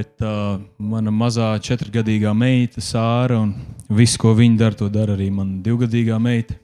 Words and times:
bet 0.00 0.24
uh, 0.24 0.56
mana 0.80 1.12
mazā 1.12 1.50
četrgadīgā 1.60 2.32
meita 2.36 2.80
Sāra 2.84 3.40
un 3.42 3.52
viss, 3.92 4.16
ko 4.20 4.32
viņa 4.36 4.60
dara, 4.60 4.78
to 4.78 4.88
dara 4.92 5.16
arī 5.16 5.28
mana 5.34 5.60
divgadīgā 5.64 6.16
meita 6.22 6.56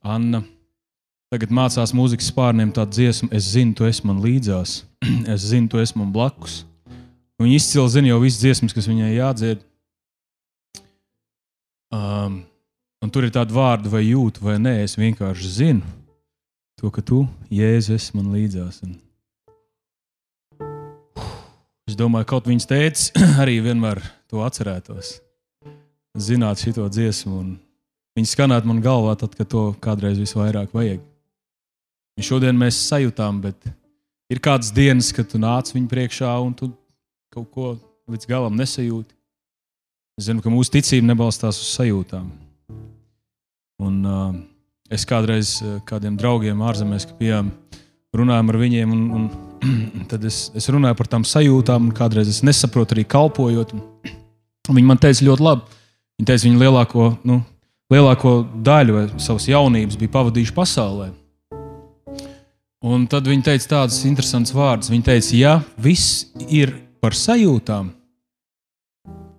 Anna. 0.00 0.44
Tagad 1.30 1.52
mācās 1.54 1.92
mūzikas 1.94 2.30
spārniem 2.30 2.70
tādu 2.74 2.98
dziesmu, 2.98 3.30
es 3.34 3.50
zinu, 3.54 3.74
tu 3.78 3.86
esi 3.86 4.06
man 4.06 4.22
līdzās, 4.22 4.80
es 5.34 5.48
zinu, 5.50 5.70
tu 5.70 5.82
esi 5.82 5.98
man 5.98 6.12
blakus. 6.14 6.62
Viņa 7.40 7.56
izcili 7.56 7.90
zina 7.94 8.10
jau 8.10 8.22
visas 8.22 8.40
dziesmas, 8.42 8.74
kas 8.76 8.88
viņai 8.90 9.10
jādzied. 9.14 9.62
Um, 11.90 12.42
un 13.02 13.10
tur 13.10 13.26
ir 13.26 13.34
tādi 13.34 13.54
vārdi, 13.56 13.90
vai 13.90 14.04
jūtu, 14.04 14.42
vai 14.44 14.58
nē, 14.62 14.80
es 14.84 14.98
vienkārši 15.00 15.54
zinu 15.56 15.94
to, 16.78 16.90
ka 16.94 17.02
tu, 17.02 17.24
Jēzus, 17.52 17.96
esi 17.96 18.18
man 18.18 18.30
līdzās. 18.34 18.82
Un 18.86 18.98
es 21.90 21.98
domāju, 21.98 22.26
ka 22.26 22.36
kaut 22.36 22.48
viņas 22.50 22.68
tēvs 22.70 23.04
arī 23.42 23.58
vienmēr 23.64 24.00
to 24.30 24.44
atcerētos. 24.46 25.18
Zināt 26.18 26.62
šo 26.62 26.88
dziesmu, 26.90 27.36
un 27.38 27.52
viņi 28.18 28.32
skanētu 28.32 28.70
man 28.70 28.82
galvā, 28.82 29.14
tad, 29.18 29.36
kad 29.38 29.50
to 29.50 29.70
kādreiz 29.82 30.18
visvairāk 30.20 30.74
vajag. 30.74 31.02
Un 32.18 32.26
šodien 32.26 32.58
mēs 32.58 32.78
sajūtām, 32.90 33.38
bet 33.44 33.70
ir 34.30 34.42
kādas 34.42 34.72
dienas, 34.74 35.12
kad 35.14 35.30
tu 35.30 35.38
nāc 35.40 35.70
viņu 35.74 35.88
priekšā 35.90 36.32
un 36.42 36.54
tu 36.58 36.72
kaut 37.32 37.50
ko 37.54 37.72
līdz 38.10 38.28
galam 38.30 38.58
nesajūti. 38.58 39.14
Es 40.18 40.26
zinu, 40.28 40.42
ka 40.44 40.52
mūsu 40.52 40.74
ticība 40.74 41.12
nebalstās 41.12 41.60
uz 41.62 41.70
sajūtām. 41.78 42.26
Un, 43.80 44.00
uh, 44.04 44.34
es 44.92 45.06
kādreiz 45.08 45.54
kādiem 45.88 46.18
draugiem 46.20 46.60
ārzemēs, 46.66 47.06
bijām, 47.16 47.54
runājām 48.12 48.50
ar 48.52 48.58
viņiem, 48.60 48.92
un, 48.92 49.06
un 49.16 49.49
tad 50.10 50.24
es, 50.26 50.48
es 50.58 50.68
runāju 50.72 50.98
par 50.98 51.08
tām 51.10 51.24
sajūtām, 51.26 51.88
un 51.88 51.94
kādreiz 51.96 52.30
es 52.30 52.42
nesaprotu 52.46 52.96
arī 52.96 53.06
kalpojot. 53.08 53.74
Viņi 54.70 54.86
man 54.86 55.00
teica 55.00 55.26
ļoti 55.26 55.46
labi. 55.46 55.78
Viņi 56.20 56.28
teica, 56.28 56.46
viņi 56.46 56.60
lielāko, 56.60 57.06
nu, 57.26 57.40
lielāko 57.92 58.34
daļu 58.66 59.06
savas 59.22 59.48
jaunības 59.48 59.98
bija 60.00 60.14
pavadījuši 60.18 60.56
pasaulē. 60.56 61.08
Un 62.80 63.04
tad 63.12 63.26
viņi 63.28 63.44
teica 63.44 63.74
tādus 63.74 64.02
interesantus 64.08 64.54
vārdus. 64.56 64.90
Viņi 64.92 65.06
teica, 65.06 65.32
ja 65.36 65.54
viss 65.80 66.26
ir 66.48 66.72
par 67.00 67.16
sajūtām, 67.16 67.90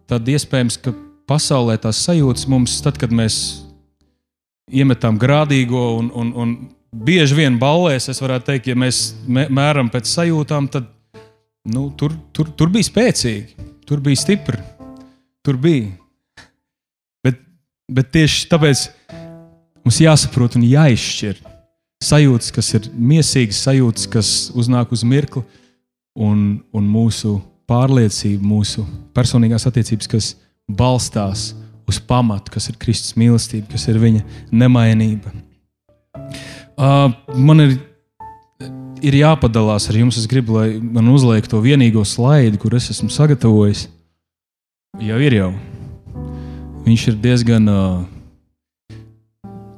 tad 0.09 0.27
iespējams, 0.29 0.77
ka 0.81 0.93
pasaulē 1.29 1.77
tās 1.81 2.01
sajūtas 2.05 2.47
mums, 2.51 2.79
tad, 2.83 2.97
kad 3.01 3.13
mēs 3.13 3.37
iemetam 4.71 5.17
grādīgo 5.21 5.83
un, 5.99 6.09
un, 6.15 6.31
un 6.35 6.53
bieži 6.91 7.37
vien 7.37 7.57
ballēs, 7.59 8.09
es 8.11 8.21
varētu 8.21 8.51
teikt, 8.51 8.71
ja 8.71 8.77
mēs 8.77 9.01
mēram 9.27 9.89
pēc 9.91 10.09
sajūtām, 10.11 10.67
tad 10.71 10.89
nu, 11.71 11.89
tur, 11.97 12.15
tur, 12.35 12.51
tur 12.57 12.71
bija 12.73 12.87
spēcīgi, 12.87 13.69
tur 13.87 14.01
bija 14.03 14.19
stipri, 14.19 14.59
tur 15.45 15.59
bija. 15.61 15.91
Bet, 17.23 17.39
bet 17.91 18.11
tieši 18.13 18.49
tāpēc 18.51 18.83
mums 19.85 20.01
jāsaprot 20.03 20.57
un 20.59 20.67
jāizšķir 20.67 21.41
sajūtas, 22.01 22.51
kas 22.55 22.73
ir 22.77 22.89
mīsīgas, 22.97 23.61
sajūtas, 23.67 24.07
kas 24.11 24.33
uznāk 24.57 24.93
uz 24.95 25.05
mirkli, 25.07 25.43
un, 26.17 26.61
un 26.75 26.87
mūsu 26.91 27.37
pārliecība, 27.69 28.43
mūsu 28.43 28.83
personīgās 29.15 29.67
attiecības, 29.69 30.09
kas 30.11 30.33
balstās 30.67 31.51
uz 31.87 32.01
pamatu, 32.07 32.51
kas 32.51 32.67
ir 32.71 32.79
Kristus 32.81 33.15
mīlestība, 33.19 33.69
kas 33.71 33.87
ir 33.91 33.99
viņa 34.01 34.25
nemainība. 34.51 35.31
Uh, 36.79 37.11
man 37.35 37.63
ir, 37.65 37.73
ir 39.03 39.17
jāpadalās 39.21 39.89
ar 39.91 39.97
jums. 39.99 40.19
Es 40.21 40.29
gribu, 40.29 40.59
lai 40.59 40.79
man 40.79 41.09
uzliek 41.11 41.47
to 41.49 41.59
vienīgo 41.63 42.05
slaidu, 42.07 42.59
kur 42.61 42.75
es 42.77 42.89
esmu 42.93 43.11
sagatavojis. 43.11 43.87
Jau 45.01 45.19
ir 45.23 45.37
jau. 45.37 45.51
Viņš 46.85 47.07
ir 47.11 47.19
diezgan 47.21 47.67
uh, 47.71 48.03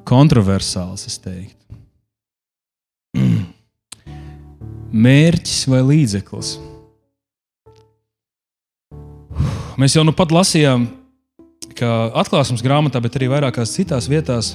kontroversāls, 0.07 1.05
es 1.09 1.19
teiktu. 1.21 1.59
Mērķis 5.05 5.65
vai 5.71 5.81
līdzeklis? 5.89 6.55
Mēs 9.81 9.95
jau 9.97 10.03
nu 10.05 10.13
pat 10.13 10.29
lasījām, 10.33 10.85
ka 11.73 11.89
atklāsmes 12.21 12.61
grāmatā, 12.61 13.01
bet 13.01 13.17
arī 13.17 13.31
vairākās 13.31 13.73
citās 13.73 14.05
vietās, 14.11 14.53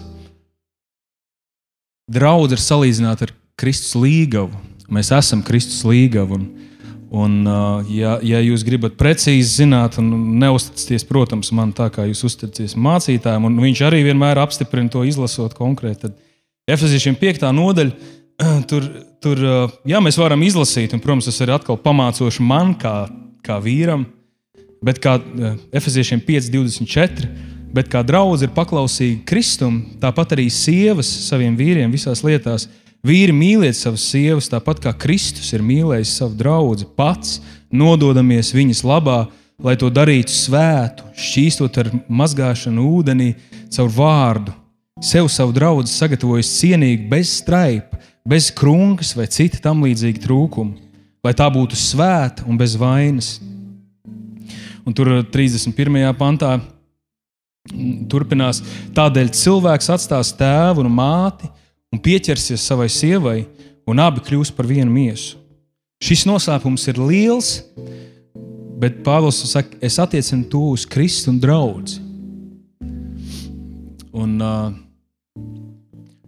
draudz 2.09 2.57
ir 2.57 2.63
salīdzināta 2.63 3.29
ar 3.29 3.35
Kristus 3.59 3.95
līgavu. 3.99 4.55
Mēs 4.93 5.13
esam 5.15 5.43
Kristus 5.45 5.83
līgavu. 5.87 6.39
Un, 6.39 6.47
un, 7.13 7.35
ja, 7.93 8.17
ja 8.25 8.41
jūs 8.45 8.65
gribat 8.67 8.97
precīzi 9.01 9.63
zināt, 9.63 9.99
un 10.01 10.39
neuzticieties, 10.41 11.07
protams, 11.09 11.53
man 11.57 11.73
tā 11.77 11.89
kā 11.93 12.07
jūs 12.09 12.25
uzticaties 12.29 12.77
mācītājiem, 12.81 13.49
un 13.49 13.61
viņš 13.65 13.85
arī 13.89 14.03
vienmēr 14.07 14.41
apstiprina 14.43 14.93
to 14.93 15.05
izlasot 15.09 15.57
konkrēti, 15.57 16.09
tad 16.09 16.19
Efeziešiem 16.69 17.17
5. 17.17 17.49
nodaļa. 17.57 18.15
Tur, 18.71 18.85
tur 19.19 19.41
jā, 19.89 19.99
mēs 19.99 20.15
varam 20.15 20.45
izlasīt, 20.47 20.93
un, 20.95 21.01
protams, 21.03 21.27
tas 21.27 21.41
ir 21.43 21.51
atkal 21.51 21.75
pamācoši 21.83 22.45
man, 22.47 22.69
kā, 22.79 23.09
kā 23.43 23.57
vīram, 23.59 24.05
bet 24.85 25.01
kā 25.03 25.17
eh, 25.19 25.57
Efeziešiem 25.81 26.23
5,24. 26.23 27.33
Bet 27.75 27.91
kā 27.93 28.01
draugs 28.07 28.43
ir 28.45 28.53
paklausīgi 28.57 29.21
Kristum, 29.29 29.83
tāpat 30.01 30.33
arī 30.37 30.47
sievas 30.53 31.09
saviem 31.27 31.57
vīriem 31.59 31.93
visās 31.93 32.23
lietās. 32.25 32.67
Vīri 33.05 33.35
mīliet 33.37 33.77
savas 33.77 34.07
sievas, 34.09 34.49
tāpat 34.51 34.81
kā 34.83 34.93
Kristus 34.97 35.53
ir 35.55 35.63
mīlējis 35.63 36.17
savu 36.19 36.35
draugu 36.39 36.89
pats, 36.97 37.39
nododamies 37.71 38.55
viņas 38.57 38.81
labā, 38.89 39.19
lai 39.63 39.77
to 39.79 39.91
darītu 39.93 40.33
svētu, 40.33 41.07
šķīstot 41.15 41.79
ar 41.83 41.91
mazgāšanu 42.09 42.89
ūdenī, 42.99 43.35
caur 43.75 43.93
vārdu. 43.95 44.55
Sev 45.05 45.29
savu 45.31 45.55
draugu 45.55 45.87
sagatavojis 45.87 46.51
cienīgi, 46.59 47.07
bez 47.11 47.37
straipa, 47.39 48.01
bez 48.27 48.49
krunkas 48.51 49.13
vai 49.15 49.29
cita 49.31 49.61
tam 49.63 49.85
līdzīga 49.87 50.25
trūkuma, 50.25 50.75
lai 51.23 51.37
tā 51.39 51.47
būtu 51.53 51.79
svēta 51.79 52.49
un 52.49 52.59
bez 52.59 52.75
vainas. 52.81 53.37
Un 54.89 54.97
tur 54.97 55.21
31. 55.31 56.01
pantā 56.19 56.57
turpinās, 58.11 58.63
tādēļ 58.97 59.33
cilvēks 59.37 59.91
atstās 59.95 60.33
tēvu 60.39 60.85
un 60.85 60.93
māti 60.93 61.49
un 61.93 62.01
pieķersies 62.05 62.65
savai 62.71 62.89
sievai, 62.93 63.43
un 63.89 64.01
abi 64.03 64.23
kļūs 64.25 64.53
par 64.57 64.69
vienu 64.69 64.91
miesu. 64.93 65.39
Šis 66.05 66.27
noslēpums 66.29 66.85
ir 66.93 67.01
liels, 67.01 67.53
bet 68.79 69.01
Pāvils 69.07 69.41
saka, 69.51 69.79
es 69.83 69.99
attiecinu 69.99 70.47
to 70.51 70.61
uz 70.75 70.85
Kristu 70.87 71.33
un 71.33 71.41
draugu. 71.43 71.97
Un, 74.19 74.37
uh, 74.43 74.71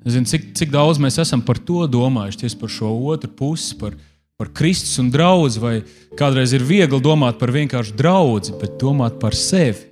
zinu, 0.07 0.27
cik, 0.27 0.51
cik 0.59 0.73
daudz 0.75 0.99
mēs 1.03 1.21
esam 1.23 1.43
par 1.47 1.61
to 1.63 1.85
domājuši, 1.91 2.57
par 2.59 2.73
šo 2.73 2.91
otru 3.13 3.31
pusi, 3.37 3.77
par, 3.79 3.95
par 4.41 4.51
Kristus 4.57 4.99
un 5.03 5.13
draugu, 5.13 5.61
vai 5.63 5.77
kādreiz 6.19 6.55
ir 6.57 6.67
viegli 6.67 7.01
domāt 7.03 7.39
par 7.39 7.55
vienkārši 7.55 7.95
draugu, 7.99 8.57
bet 8.63 8.79
domāt 8.83 9.21
par 9.23 9.37
sevi. 9.39 9.90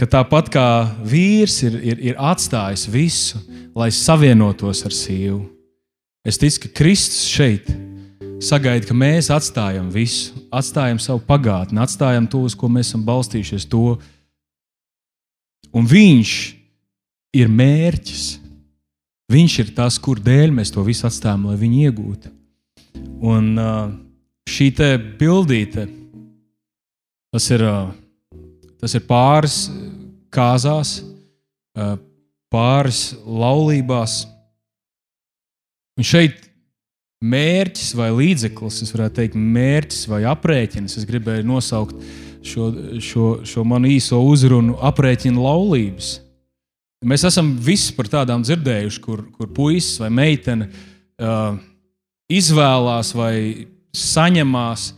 Ka 0.00 0.08
tāpat 0.08 0.48
kā 0.52 0.66
vīrs 1.06 1.58
ir, 1.66 1.76
ir, 1.92 2.00
ir 2.12 2.20
atstājis 2.20 2.86
visu, 2.90 3.40
lai 3.76 3.90
savienotos 3.94 4.82
ar 4.88 4.94
sievu, 4.96 5.44
es 6.26 6.40
ticu, 6.40 6.64
ka 6.64 6.72
Kristus 6.80 7.26
šeit 7.30 7.68
sagaida, 8.42 8.86
ka 8.88 8.96
mēs 8.96 9.30
atstājam 9.32 9.90
visu, 9.92 10.34
atstājam 10.54 10.98
savu 11.02 11.22
pagātni, 11.26 11.80
atstājam 11.82 12.26
to, 12.26 12.42
uz 12.48 12.56
ko 12.58 12.70
mēs 12.72 12.90
esam 12.90 13.04
balstījušies. 13.06 13.68
To. 13.70 13.96
Un 15.72 15.86
Viņš 15.88 16.32
ir 17.32 17.48
mērķis. 17.48 18.26
Viņš 19.32 19.58
ir 19.62 19.72
tas, 19.76 19.96
kur 20.02 20.20
dēļ 20.20 20.52
mēs 20.52 20.72
to 20.74 20.84
visu 20.84 21.06
atstājam, 21.08 21.46
lai 21.48 21.56
viņu 21.60 21.86
iegūtu. 21.88 22.32
Un 23.24 23.54
šī 24.50 24.68
bildīte, 25.18 25.86
tas 27.32 27.46
ir, 27.54 27.64
tas 28.82 28.96
ir 28.98 29.04
pāris 29.06 29.56
kāzās, 30.32 30.96
pāris 32.52 33.02
laulībās. 33.22 34.22
Un 35.98 36.06
šeit 36.08 36.48
mērķis 37.22 37.92
vai 37.94 38.10
līdzeklis, 38.16 38.82
es 38.82 38.92
varētu 38.94 39.20
teikt, 39.20 39.38
mērķis 39.38 40.06
vai 40.10 40.22
aprēķins. 40.28 40.98
Es 40.98 41.06
gribēju 41.08 41.46
nosaukt 41.46 41.96
šo, 42.42 42.70
šo, 42.98 43.28
šo 43.46 43.64
manu 43.68 43.90
īso 43.92 44.18
uzrunu, 44.26 44.76
aprēķina 44.82 45.40
laulības. 45.40 46.16
Mēs 47.06 47.26
esam 47.26 47.54
visi 47.62 47.94
par 47.96 48.10
tādām 48.10 48.44
dzirdējuši, 48.46 49.02
kur, 49.02 49.24
kur 49.34 49.50
puisis 49.54 49.98
vai 50.02 50.10
meitene 50.14 50.68
uh, 50.68 51.56
izvēlās 52.30 53.12
vai 53.18 53.34
saņemās, 53.96 54.92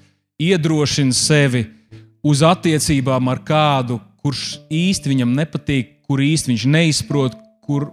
iedrošina 0.44 1.14
sevi 1.16 1.64
uz 2.25 2.43
attiecībām 2.44 3.29
ar 3.29 3.43
kādu, 3.44 3.99
kurš 4.25 4.59
īsti 4.73 5.12
viņam 5.12 5.35
nepatīk, 5.37 6.00
kur 6.09 6.23
īsti 6.25 6.53
viņš 6.53 6.65
neizprot, 6.73 7.37
kur 7.65 7.91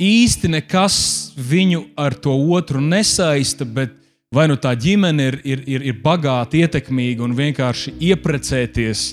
īsti 0.00 0.50
nekas 0.52 0.98
viņu 1.36 1.84
ar 2.00 2.16
to 2.16 2.34
otru 2.56 2.80
nesaista, 2.80 3.64
bet 3.64 3.96
vai 4.32 4.46
nu 4.48 4.56
tā 4.60 4.72
ģimene 4.78 5.26
ir, 5.30 5.38
ir, 5.44 5.64
ir, 5.66 5.86
ir 5.90 6.00
bagāta, 6.04 6.60
ietekmīga 6.60 7.24
un 7.26 7.36
vienkārši 7.36 7.96
ieprecēties 8.10 9.04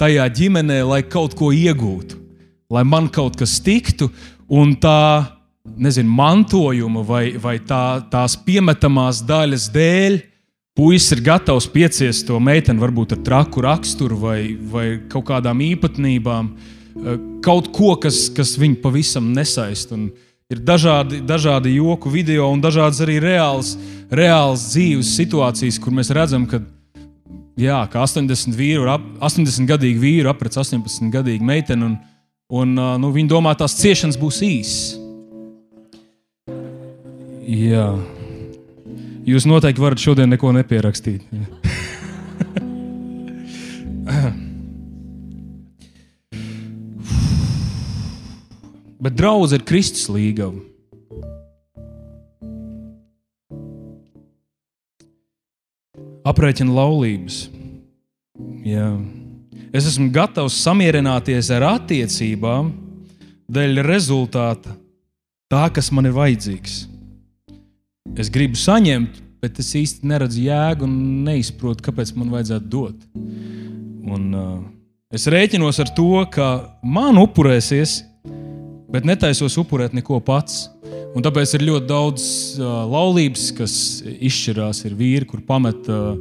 tajā 0.00 0.26
ģimenē, 0.36 0.80
lai 0.86 1.02
kaut 1.02 1.34
ko 1.38 1.50
iegūtu, 1.54 2.18
lai 2.72 2.84
man 2.86 3.10
kaut 3.12 3.38
kas 3.40 3.58
tiktu, 3.64 4.10
un 4.50 4.74
tā 4.80 5.40
nezinu, 5.76 6.10
mantojuma 6.10 7.02
vai, 7.06 7.24
vai 7.40 7.58
tā, 7.62 8.00
tās 8.10 8.36
piemetamās 8.44 9.22
daļas 9.26 9.68
dēļ. 9.74 10.18
Puisis 10.80 11.12
ir 11.12 11.20
gatavs 11.20 11.66
pieciest 11.68 12.24
to 12.24 12.38
meiteni, 12.40 12.80
varbūt 12.80 13.10
ar 13.12 13.18
traku 13.20 13.60
raksturu 13.66 14.16
vai, 14.16 14.38
vai 14.56 14.84
kaut 15.12 15.26
kādām 15.28 15.60
īpatnībām, 15.60 16.46
eh, 16.48 17.18
kaut 17.44 17.68
ko, 17.76 17.90
kas, 18.00 18.30
kas 18.32 18.54
viņu 18.56 18.80
pavisam 18.80 19.28
nesaist. 19.36 19.92
Un, 19.92 20.08
Ir 20.50 20.58
dažādi, 20.66 21.20
dažādi 21.22 21.76
joku 21.76 22.10
video 22.10 22.48
un 22.50 22.58
dažādas 22.58 22.98
arī 23.04 23.20
reālas, 23.22 23.76
reālas 24.10 24.64
dzīves 24.72 25.12
situācijas, 25.14 25.78
kur 25.78 25.94
mēs 25.94 26.10
redzam, 26.10 26.42
ka, 26.50 26.58
jā, 27.54 27.78
ka 27.92 28.02
80, 28.02 28.58
vīru, 28.58 28.88
80 29.22 29.70
gadīgi 29.70 30.02
vīri 30.02 30.26
aprec 30.26 30.58
18 30.58 31.06
gadīgu 31.14 31.46
meiteni, 31.46 31.86
un, 31.86 31.98
un 32.50 32.74
nu, 32.98 33.12
viņi 33.14 33.30
domā, 33.30 33.54
tās 33.54 33.78
ciešanas 33.78 34.18
būs 34.18 34.42
īsas. 34.42 34.98
Jā. 37.46 37.92
Jūs 39.30 39.44
noteikti 39.46 39.78
varat 39.82 40.00
šodien 40.02 40.32
neko 40.32 40.50
nepierakstīt. 40.56 41.22
Bet 49.00 49.14
draudzene 49.16 49.62
ir 49.62 49.66
Kristus 49.68 50.10
līgava. 50.12 50.58
Aprēķina 56.26 56.74
laulības. 56.74 57.46
Jā. 58.66 58.90
Es 59.70 59.86
esmu 59.88 60.10
gatavs 60.12 60.58
samierināties 60.66 61.48
ar 61.54 61.62
attiecībām 61.78 62.74
dēļ 63.50 63.82
rezultāta, 63.86 64.74
tā, 65.50 65.70
kas 65.72 65.88
man 65.94 66.10
ir 66.10 66.14
vajadzīgs. 66.18 66.89
Es 68.18 68.30
gribu 68.32 68.58
saņemt, 68.58 69.20
bet 69.40 69.58
es 69.62 69.70
īsti 69.78 70.08
neredzu 70.10 70.42
jēgu 70.44 70.86
un 70.86 71.24
neizprotu, 71.26 71.84
kāpēc 71.86 72.12
man 72.18 72.32
vajadzētu 72.34 72.70
dot. 72.72 73.08
Un, 73.14 74.30
uh, 74.34 74.60
es 75.14 75.28
rēķinos 75.30 75.80
ar 75.82 75.92
to, 75.96 76.12
ka 76.32 76.52
man 76.82 77.20
upurēsies 77.20 78.00
bet 78.90 79.06
netaisos 79.06 79.56
upurēt 79.60 79.94
neko 79.96 80.20
pats. 80.24 80.66
Un 81.14 81.24
tāpēc 81.26 81.56
ir 81.56 81.66
ļoti 81.66 81.88
daudz 81.90 82.24
uh, 82.58 82.82
laulības, 82.90 83.48
kas 83.56 83.74
izšķirās. 84.06 84.84
Ir 84.86 84.94
vīri, 84.98 85.26
kur 85.26 85.42
pamet 85.46 85.88
uh, 85.90 86.14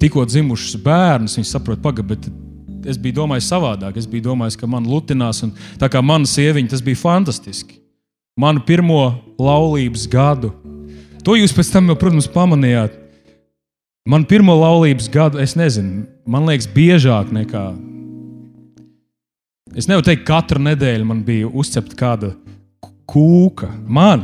tikko 0.00 0.26
dzimušus 0.28 0.76
bērnus. 0.84 1.38
Viņi 1.38 1.48
saprot, 1.48 1.80
pagaidi, 1.84 2.32
es 2.88 3.00
biju 3.00 3.22
domājis 3.22 3.48
savādāk. 3.52 3.96
Es 4.00 4.08
biju 4.10 4.28
domājis, 4.30 4.58
ka 4.60 4.68
man 4.68 4.88
lutinās, 4.88 5.42
un 5.46 5.54
tā 5.80 5.88
kā 5.92 6.04
mana 6.04 6.28
sieviņa, 6.28 6.74
tas 6.74 6.84
bija 6.84 7.00
fantastiski. 7.00 7.80
Manu 8.36 8.60
pirmo 8.68 9.14
laulības 9.40 10.04
gadu. 10.12 10.52
To 11.26 11.34
jūs 11.34 11.54
pēc 11.56 11.72
tam, 11.74 11.90
jau, 11.90 11.98
protams, 11.98 12.30
pamanījāt. 12.30 12.94
Man 14.06 14.22
pirmo 14.30 14.54
laulības 14.54 15.10
gadu, 15.10 15.42
es 15.42 15.56
nezinu, 15.58 16.04
man 16.30 16.46
liekas, 16.46 16.70
biežāk 16.70 17.32
nekā 17.34 17.66
Es 19.76 19.84
nevaru 19.90 20.06
teikt, 20.06 20.22
ka 20.24 20.38
katru 20.38 20.62
nedēļu 20.64 21.04
man 21.04 21.18
bija 21.26 21.50
uzcepta 21.52 21.96
kāda 22.00 22.30
kūka. 23.10 23.68
Man 23.84 24.22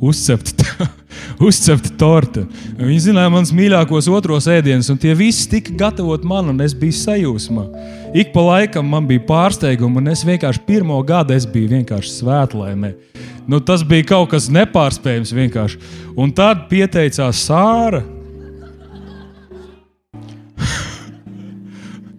uzcepta, 0.00 0.88
uzcepta 1.42 1.90
torte. 1.98 2.44
Viņi 2.78 3.00
zināja 3.08 3.30
manas 3.32 3.52
mīļākos 3.56 4.08
otros 4.12 4.46
ēdienus, 4.50 4.90
un 4.92 4.98
tie 5.02 5.14
visi 5.18 5.48
tika 5.50 5.74
gatavoti 5.84 6.28
man, 6.28 6.50
un 6.52 6.62
es 6.64 6.74
biju 6.78 6.96
sajūsmā. 6.98 7.64
Ik 8.18 8.32
pa 8.34 8.44
laikam 8.46 8.88
man 8.88 9.06
bija 9.08 9.24
pārsteigumi, 9.28 10.02
un 10.02 10.12
es 10.12 10.24
vienkārši 10.28 10.64
pirmo 10.68 10.98
gadu 11.06 11.34
es 11.36 11.46
biju 11.48 11.72
vienkārši 11.76 12.10
svētlaimē. 12.18 12.92
Nu, 13.48 13.58
tas 13.60 13.82
bija 13.86 14.06
kaut 14.12 14.30
kas 14.34 14.50
nepārspējams 14.54 15.32
vienkārši. 15.34 15.80
Un 16.16 16.30
tad 16.36 16.68
pieteicās 16.70 17.42
Sāra. 17.48 18.02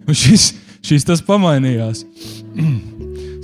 šis, 0.24 0.52
šis 0.84 1.08
tas 1.08 1.24
pamainījās. 1.24 2.04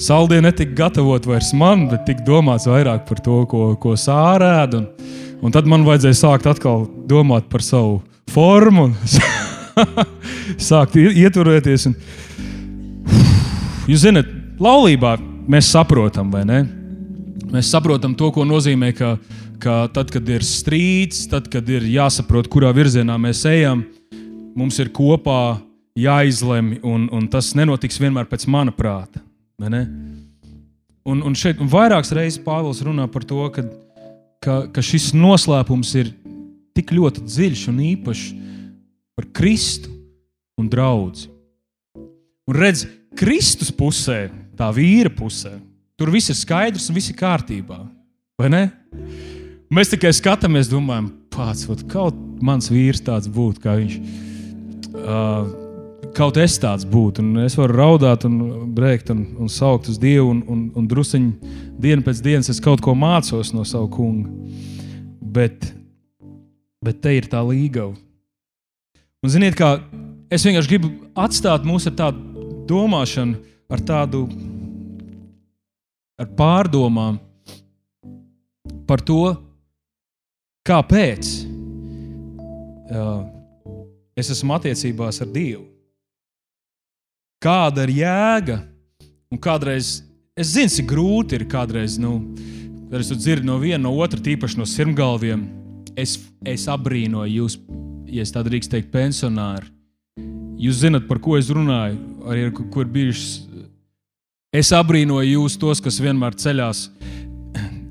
Saldie 0.01 0.41
netika 0.41 0.73
gatavot 0.87 1.27
vairs 1.29 1.51
man, 1.57 1.89
bet 1.91 2.07
tika 2.09 2.25
domāts 2.25 2.65
vairāk 2.69 3.05
par 3.09 3.19
to, 3.25 3.43
ko, 3.51 3.75
ko 3.81 3.93
sārēd. 4.01 4.79
Un, 4.79 4.87
un 5.41 5.55
tad 5.55 5.69
man 5.69 5.85
vajadzēja 5.87 6.19
sākt 6.19 6.49
atkal 6.51 6.87
domāt 7.09 7.49
par 7.53 7.65
savu 7.65 8.01
formu 8.31 8.89
un 8.89 8.97
sākt 10.71 10.99
ieturēties. 11.01 11.89
Un... 11.91 11.97
Jūs 13.91 14.05
zināt, 14.05 14.29
laulībā 14.61 15.17
mēs 15.51 15.71
saprotam, 15.73 16.31
vai 16.33 16.45
ne? 16.49 16.61
Mēs 17.51 17.73
saprotam 17.73 18.15
to, 18.15 18.29
ko 18.35 18.45
nozīmē, 18.47 18.93
ka, 18.95 19.17
ka 19.63 19.81
tad, 19.95 20.13
kad 20.15 20.29
ir 20.31 20.45
strīds, 20.47 21.25
tad, 21.33 21.49
kad 21.51 21.67
ir 21.73 21.89
jāsaprot, 21.91 22.47
kurā 22.53 22.71
virzienā 22.77 23.17
mēs 23.19 23.43
ejam, 23.51 23.83
mums 24.55 24.79
ir 24.83 24.93
kopā 24.95 25.59
jāizlemj, 25.99 26.79
un, 26.87 27.09
un 27.11 27.27
tas 27.33 27.51
nenotiks 27.59 27.99
vienmēr 28.01 28.29
pēc 28.31 28.47
mana 28.51 28.75
prāta. 28.75 29.23
Un, 29.61 31.23
un 31.25 31.35
šeit 31.35 31.61
un 31.61 31.69
vairākas 31.73 32.13
reizes 32.15 32.41
Pāvils 32.45 32.83
runā 32.87 33.09
par 33.11 33.25
to, 33.27 33.43
ka, 33.55 33.65
ka, 34.43 34.65
ka 34.73 34.83
šis 34.85 35.11
noslēpums 35.17 35.93
ir 36.01 36.13
tik 36.77 36.93
ļoti 36.97 37.25
dziļš 37.27 37.67
un 37.73 37.81
īpašs 37.91 38.27
par 39.19 39.29
Kristu 39.37 39.93
un 40.61 40.69
draugu. 40.71 41.29
Un 42.49 42.57
redz, 42.57 42.87
Kristus 43.17 43.71
pusē, 43.75 44.29
tā 44.59 44.71
vīra 44.75 45.11
pusē, 45.13 45.55
tur 45.99 46.11
viss 46.13 46.33
ir 46.33 46.39
skaidrs 46.39 46.89
un 46.91 46.97
viss 46.97 47.13
ir 47.13 47.19
kārtībā. 47.19 47.83
Mēs 49.71 49.93
tikai 49.93 50.11
skatāmies, 50.17 50.71
domājam, 50.71 51.11
pats, 51.31 51.69
kaut 51.91 52.17
mans 52.43 52.71
vīrs 52.73 53.05
tāds 53.05 53.29
būtu, 53.31 53.63
kā 53.63 53.77
viņš. 53.79 53.99
Uh, 54.91 55.70
kaut 56.21 56.37
es 56.37 56.59
tāds 56.61 56.85
būtu, 56.85 57.23
un 57.25 57.45
es 57.47 57.55
varu 57.57 57.79
raudāt, 57.79 58.27
un 58.29 58.73
brēkt 58.77 59.09
un, 59.15 59.23
un 59.41 59.49
saukt 59.49 59.89
uz 59.89 59.97
Dievu, 60.01 60.29
un, 60.35 60.43
un, 60.53 60.59
un 60.77 60.89
druskuļi 60.89 61.55
dienu 61.81 62.05
pēc 62.05 62.21
dienas 62.25 62.51
es 62.53 62.61
kaut 62.61 62.83
ko 62.85 62.93
mācos 62.99 63.55
no 63.57 63.65
sava 63.65 63.89
kunga. 63.89 64.29
Bet, 65.21 65.71
bet 66.85 67.01
te 67.01 67.15
ir 67.17 67.29
tā 67.31 67.41
līgava. 67.47 67.95
Un 69.25 69.33
ziniet, 69.33 69.57
kā 69.57 69.79
es 70.33 70.45
vienkārši 70.45 70.73
gribu 70.75 70.93
atstāt 71.17 71.65
mūs 71.65 71.89
ar 71.89 71.97
tādu 72.03 72.45
domāšanu, 72.69 73.41
ar 73.73 73.81
tādu 73.87 74.27
ar 76.21 76.29
pārdomām 76.37 77.17
par 78.91 79.01
to, 79.09 79.23
kāpēc 80.69 81.33
uh, 82.93 83.21
es 84.21 84.35
esmu 84.37 84.59
attiecībās 84.59 85.25
ar 85.25 85.33
Dievu 85.33 85.71
kāda 87.41 87.87
ir 87.87 87.95
jēga. 88.03 88.61
Un 89.31 89.41
kādreiz, 89.41 90.01
es 90.39 90.55
zinu, 90.55 90.73
cik 90.73 90.89
grūti 90.91 91.39
ir 91.39 91.47
kādreiz, 91.51 91.97
nu, 92.03 92.19
kad 92.91 93.01
es 93.03 93.13
dzirdu 93.15 93.47
no 93.47 93.59
viena, 93.63 93.85
no 93.87 93.95
otra, 94.03 94.21
tīpaši 94.21 94.59
no 94.61 94.67
sirmgalviem. 94.69 95.47
Es, 95.99 96.19
es 96.47 96.67
abrīnoju 96.71 97.37
jūs, 97.41 97.59
ja 98.11 98.27
tā 98.35 98.43
drīkst 98.47 98.73
teikt, 98.75 98.91
pensionāri. 98.95 99.71
Jūs 100.61 100.83
zinat, 100.83 101.07
par 101.09 101.23
ko 101.25 101.39
es 101.39 101.49
runāju, 101.49 101.97
arī 102.29 102.49
ar 102.49 102.53
kur 102.59 102.89
bijušas. 102.91 103.47
Es 104.53 104.73
abrīnoju 104.75 105.39
jūs, 105.39 105.57
tos, 105.63 105.81
kas 105.81 106.01
vienmēr 106.03 106.35
ceļās 106.37 106.89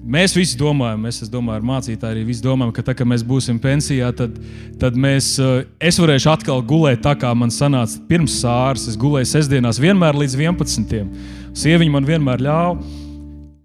Mēs 0.10 0.34
visi 0.34 0.58
domājam, 0.58 1.04
es 1.06 1.30
domāju, 1.30 1.60
ar 1.60 1.66
mācītāju 1.70 2.16
arī 2.16 2.24
visi 2.25 2.42
domājam, 2.42 2.72
ka 2.74 2.82
tā, 2.88 2.96
kad 2.98 3.06
mēs 3.06 3.22
būsim 3.22 3.60
pensijā, 3.62 4.08
tad, 4.18 4.39
tad 4.82 4.96
mēs, 4.98 5.36
eh, 5.38 5.68
es 5.86 6.00
varēšu 6.01 6.32
atkal 6.32 6.63
gulēt 6.66 7.04
tā, 7.06 7.13
kā 7.13 7.30
man 7.38 7.54
sanāca 7.54 8.00
pirms 8.10 8.39
sāras. 8.42 8.88
Es 8.89 8.98
gulēju 8.98 9.30
sestdienās 9.30 9.78
vienmēr 9.78 10.18
līdz 10.18 10.34
11. 10.39 11.12
Sieviņa 11.54 11.94
man 11.94 12.10
vienmēr 12.10 12.42
ļāva. 12.42 12.82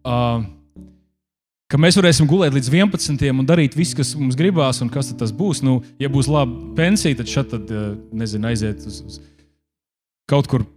Uh, 0.04 0.44
ka 1.72 1.80
mēs 1.80 1.96
varēsim 1.96 2.28
gulēt 2.28 2.52
līdz 2.58 2.68
11. 2.68 3.24
un 3.32 3.48
darīt 3.48 3.72
visu, 3.78 3.96
kas 3.96 4.12
mums 4.14 4.36
gribās, 4.36 4.82
un 4.84 4.92
kas 4.92 5.14
tas 5.16 5.32
būs. 5.32 5.64
Nu, 5.64 5.78
ja 5.98 6.12
būs 6.12 6.28
laba 6.28 6.76
pensija, 6.76 7.16
tad 7.22 7.32
šeit, 7.32 7.50
tad, 7.56 7.72
eh, 7.72 7.96
nezinu, 8.12 8.52
aiziet 8.52 8.84
uz, 8.84 9.00
uz 9.00 9.20
kaut 10.28 10.52
kur 10.52 10.68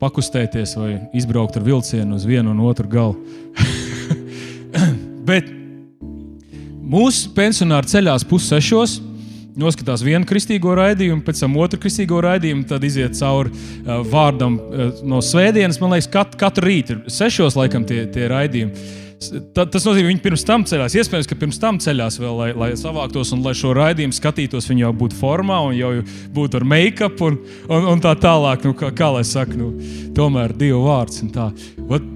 pakustēties 0.00 0.76
vai 0.80 0.90
izbraukt 1.12 1.60
ar 1.60 1.68
vilcienu 1.68 2.16
uz 2.16 2.24
vienu 2.24 2.56
un 2.56 2.64
otru 2.72 2.88
galu. 2.88 3.20
Bet 5.26 5.48
mūsu 6.92 7.32
pensionāri 7.36 7.90
ceļās 7.92 8.26
pussešos. 8.28 9.00
Noskatās 9.52 10.00
vienu 10.00 10.24
kristīgo 10.24 10.72
raidījumu, 10.78 11.20
pēc 11.26 11.42
tam 11.42 11.58
otru 11.60 11.76
kristīgo 11.82 12.22
raidījumu, 12.24 12.64
tad 12.70 12.84
iziet 12.88 13.18
cauri 13.18 13.52
uh, 13.52 14.00
vārdam 14.08 14.56
uh, 14.56 15.02
no 15.04 15.20
svētdienas. 15.20 15.76
Man 15.82 15.92
liekas, 15.92 16.08
kat, 16.12 16.38
katru 16.40 16.70
rītu 16.70 16.96
ir 16.96 17.12
sešos 17.12 17.58
laikam 17.60 17.84
tie, 17.88 18.06
tie 18.12 18.30
raidījumi. 18.32 18.88
Ta, 19.54 19.66
tas 19.68 19.84
nozīmē, 19.86 20.08
ka 20.08 20.10
viņi 20.10 20.22
pirms 20.24 20.44
tam 20.48 20.64
ceļās. 20.66 20.96
Iespējams, 20.98 21.28
ka 21.30 21.38
pirms 21.38 21.60
tam 21.62 21.78
ceļās 21.84 22.16
vēl, 22.18 22.32
lai, 22.40 22.48
lai 22.58 22.70
savāktos 22.80 23.30
un 23.36 23.44
lai 23.44 23.52
šo 23.54 23.76
raidījumu 23.76 24.16
skatītos. 24.16 24.66
Viņi 24.72 24.86
jau 24.86 24.92
būtu 25.04 25.20
formā 25.20 25.60
un 25.68 25.76
jau 25.78 25.92
būtu 26.34 26.58
ar 26.58 26.66
make-up 26.72 27.22
un, 27.28 27.38
un, 27.68 27.90
un 27.92 28.02
tā 28.02 28.16
tālāk. 28.18 28.66
Nu, 28.66 28.74
kā, 28.78 28.90
kā 28.96 29.12
lai 29.14 29.22
saka, 29.28 29.54
nu, 29.60 29.74
tomēr 30.16 30.56
divu 30.58 30.86
vārds. 30.88 31.22
Tā. 31.36 31.52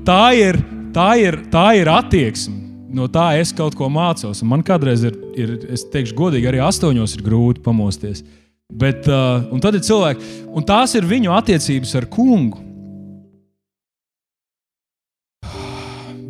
tā, 0.08 0.22
ir, 0.40 0.64
tā, 0.96 1.10
ir, 1.20 1.44
tā 1.52 1.68
ir 1.78 1.92
attieksme. 1.92 2.65
No 2.92 3.08
tā 3.10 3.32
es 3.40 3.52
kaut 3.56 3.74
ko 3.78 3.88
mācos. 3.92 4.42
Un 4.44 4.50
man 4.52 4.62
kādreiz 4.66 5.04
ir, 5.08 5.16
ir, 5.38 5.56
es 5.74 5.86
teikšu, 5.92 6.14
godīgi, 6.18 6.48
arī 6.50 6.62
astoņos 6.62 7.16
ir 7.16 7.24
grūti 7.26 7.64
pamosties. 7.64 8.22
Bet, 8.66 9.06
uh, 9.10 9.46
un 9.54 9.62
tad 9.62 9.78
ir 9.78 9.84
cilvēki, 9.86 10.32
un 10.54 10.66
tās 10.66 10.96
ir 10.98 11.06
viņu 11.06 11.34
attiecības 11.34 11.94
ar 12.00 12.08
kungu. 12.10 12.62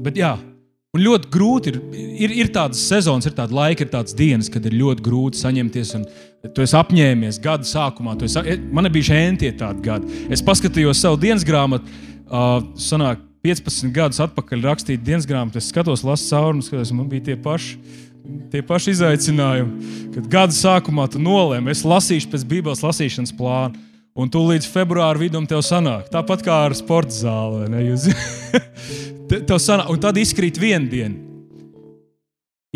Bet 0.07 0.21
jā, 0.21 0.37
Un 0.97 1.03
ļoti 1.05 1.29
grūti 1.29 1.73
ir, 1.75 1.77
ir, 2.25 2.33
ir 2.41 2.49
tādas 2.55 2.81
sezonas, 2.89 3.27
ir 3.29 3.35
tāda 3.37 3.53
laika, 3.53 3.85
ir 3.85 3.91
tādas 3.93 4.17
dienas, 4.17 4.49
kad 4.53 4.65
ir 4.65 4.79
ļoti 4.79 5.05
grūti 5.05 5.41
saņemties. 5.43 5.91
Tu 6.57 6.65
esi 6.65 6.77
apņēmies 6.79 7.41
gada 7.45 7.69
sākumā. 7.69 8.15
Esi, 8.25 8.41
e, 8.41 8.57
man 8.73 8.89
bija 8.95 9.11
šie 9.11 9.19
entie 9.27 9.51
tādi 9.61 9.85
gadi. 9.85 10.23
Es 10.33 10.41
paskatījos 10.47 11.03
savu 11.05 11.21
dienas 11.21 11.45
grāmatu, 11.45 11.93
uh, 12.31 12.63
sanāk, 12.81 13.21
15 13.47 13.93
gadus 13.95 14.21
atpakaļ 14.25 14.67
rakstīt 14.67 15.05
dienas 15.07 15.27
grāmatu. 15.29 15.61
Es 15.61 15.71
skatos, 15.71 16.05
lasu 16.07 16.29
cauri, 16.33 16.59
un 16.59 16.67
skatos, 16.67 16.93
man 16.97 17.09
bija 17.11 17.31
tie 17.31 17.37
paši. 17.39 17.79
Tie 18.51 18.59
paši 18.67 18.91
izaicinājumi, 18.97 19.91
kad 20.17 20.25
gada 20.31 20.55
sākumā 20.55 21.05
tu 21.13 21.21
nolēmi, 21.23 21.71
es 21.71 21.85
lasīšu 21.87 22.33
pēc 22.33 22.47
Bībeles 22.51 22.83
lasīšanas 22.83 23.31
plāna, 23.39 23.79
un 24.19 24.33
tu 24.33 24.43
līdz 24.43 24.67
februāra 24.73 25.21
vidum 25.21 25.47
tev 25.47 25.63
sanāk. 25.63 26.09
Tāpat 26.11 26.43
kā 26.43 26.57
ar 26.67 26.75
sporta 26.75 27.15
zāli. 27.15 27.71
Tev 29.31 29.61
sanāk, 29.63 29.93
un 29.95 30.03
tad 30.03 30.19
izkrīt 30.19 30.59
viena 30.59 30.91
diena. 30.91 31.26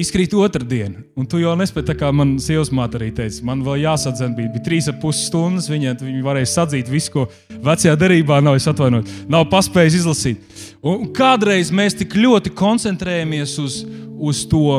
Izkrīt 0.00 0.32
otrā 0.38 0.64
diena, 0.64 1.02
un 1.18 1.26
tu 1.28 1.40
jau 1.42 1.52
nespēji, 1.58 1.88
tā 1.90 1.94
kā 1.98 2.08
man 2.14 2.36
sievas 2.40 2.70
māte 2.72 2.96
arī 2.96 3.10
teica, 3.12 3.42
man 3.44 3.60
vēl 3.66 3.82
jāsadzen, 3.82 4.32
bija, 4.36 4.48
bija 4.54 4.64
trīs 4.64 4.86
ar 4.88 4.96
pus 5.02 5.18
stundas. 5.26 5.66
Viņa, 5.68 5.96
viņa 6.00 6.22
varēja 6.24 6.48
sadzīt 6.54 6.88
visu, 6.88 7.12
ko 7.12 7.24
vecajā 7.66 7.96
darbā 8.00 8.38
nav 8.44 8.56
atvainojis, 8.56 9.18
nav 9.28 9.48
paspējis 9.52 9.98
izlasīt. 9.98 10.62
Un 10.80 11.10
kādreiz 11.16 11.72
mēs 11.74 11.98
tik 11.98 12.16
ļoti 12.16 12.52
koncentrējamies 12.56 13.56
uz, 13.60 13.80
uz, 14.16 14.44
to, 14.48 14.78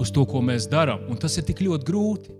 uz 0.00 0.10
to, 0.14 0.24
ko 0.26 0.42
mēs 0.42 0.66
darām, 0.72 1.04
un 1.12 1.20
tas 1.20 1.38
ir 1.38 1.46
tik 1.46 1.62
ļoti 1.66 1.86
grūti. 1.86 2.34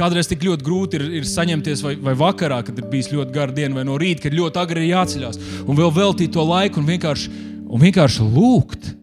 Kādreiz 0.00 0.30
tik 0.30 0.46
ļoti 0.46 0.64
grūti 0.64 0.96
ir, 0.96 1.04
ir 1.18 1.28
saņemties, 1.28 1.82
vai, 1.84 1.92
vai 2.00 2.14
vakarā, 2.16 2.62
kad 2.64 2.78
ir 2.78 2.88
bijis 2.88 3.10
ļoti 3.12 3.34
gara 3.34 3.52
diena, 3.52 3.76
vai 3.76 3.84
no 3.84 3.98
rīta, 4.00 4.28
kad 4.28 4.38
ļoti 4.38 4.62
agri 4.62 4.86
ir 4.86 4.94
jāceļās, 4.94 5.42
un 5.66 5.76
vēl 5.76 5.92
veltīt 5.98 6.32
to 6.38 6.46
laiku 6.46 6.80
un 6.80 6.88
vienkārši, 6.88 7.34
un 7.68 7.84
vienkārši 7.84 8.30
lūgt. 8.30 8.94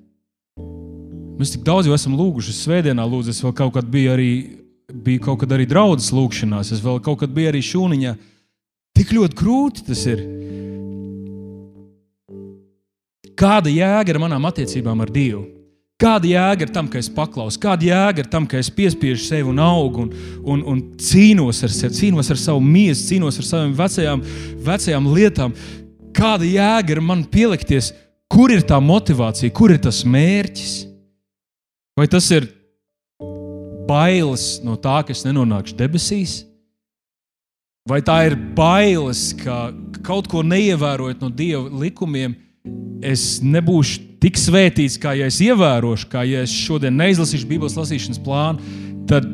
Mēs 1.38 1.54
tik 1.54 1.62
daudz 1.66 1.86
jau 1.86 1.94
esam 1.94 2.16
lūguši. 2.18 2.56
Svētdienā 2.56 3.04
lūdzu, 3.06 3.30
es 3.34 3.44
vēl 3.44 3.54
kaut 3.58 3.76
kad 3.76 3.90
biju 3.94 4.14
arī, 4.16 4.32
biju 4.90 5.22
kaut 5.28 5.44
kad 5.44 5.54
arī 5.54 5.68
draudzes 5.70 6.10
lūgšanās, 6.16 6.72
es 6.74 6.82
vēl 6.82 6.98
kaut 7.06 7.22
kad 7.22 7.34
biju 7.34 7.52
arī 7.52 7.62
šūniņā. 7.62 8.16
Tik 8.98 9.14
ļoti 9.14 9.38
grūti 9.38 9.86
tas 9.86 10.02
ir. 10.10 10.24
Kāda 13.38 13.70
jēga 13.70 14.16
ir 14.16 14.20
manām 14.24 14.50
attiecībām 14.50 15.06
ar 15.06 15.14
Dievu? 15.14 15.44
Kāda 16.02 16.30
jēga 16.30 16.66
ir 16.66 16.74
tam, 16.74 16.90
ka 16.90 16.98
es 17.02 17.08
paklausu, 17.10 17.58
kāda 17.62 17.86
jēga 17.86 18.22
ir 18.22 18.28
tam, 18.30 18.46
ka 18.50 18.58
es 18.58 18.70
piespiežu 18.74 19.24
sevi 19.26 19.50
un 19.50 19.62
augu 19.62 20.04
un, 20.04 20.12
un, 20.46 20.66
un 20.74 20.82
cīnos 21.02 21.62
ar 21.66 21.74
sevi, 21.74 21.98
cīnos 21.98 22.30
ar 22.34 22.42
savu 22.42 22.62
miesu, 22.62 23.06
cīnos 23.12 23.38
ar 23.42 23.46
savām 23.46 23.78
vecajām, 23.78 24.26
vecajām 24.66 25.14
lietām. 25.14 25.56
Kāda 26.18 26.50
jēga 26.50 26.98
ir 26.98 27.02
man 27.06 27.26
pielikties, 27.30 27.94
kur 28.30 28.54
ir 28.54 28.66
tā 28.66 28.78
motivācija, 28.82 29.54
kur 29.54 29.74
ir 29.74 29.82
tas 29.86 30.04
mērķis? 30.06 30.78
Vai 31.98 32.06
tas 32.06 32.28
ir 32.30 32.46
bailes 33.90 34.60
no 34.62 34.76
tā, 34.78 35.00
ka 35.02 35.16
es 35.16 35.24
nenonākšu 35.26 35.74
debesīs? 35.80 36.44
Vai 37.90 38.04
tā 38.06 38.20
ir 38.28 38.36
bailes, 38.54 39.32
ka 39.40 39.72
kaut 40.06 40.28
ko 40.30 40.44
neievērojot 40.46 41.24
no 41.24 41.32
Dieva 41.34 41.72
likumiem, 41.82 42.36
es 43.02 43.40
nebūšu 43.42 44.20
tik 44.22 44.38
svētīts, 44.38 45.00
kā 45.02 45.16
ja 45.18 45.30
es 45.32 45.40
ievērošu, 45.42 46.10
kā 46.12 46.22
ja 46.28 46.44
es 46.46 46.54
šodien 46.54 46.94
neizlasīšu 47.00 47.48
Bībeles 47.50 47.78
lasīšanas 47.80 48.22
plānu, 48.22 48.76
tad, 49.10 49.26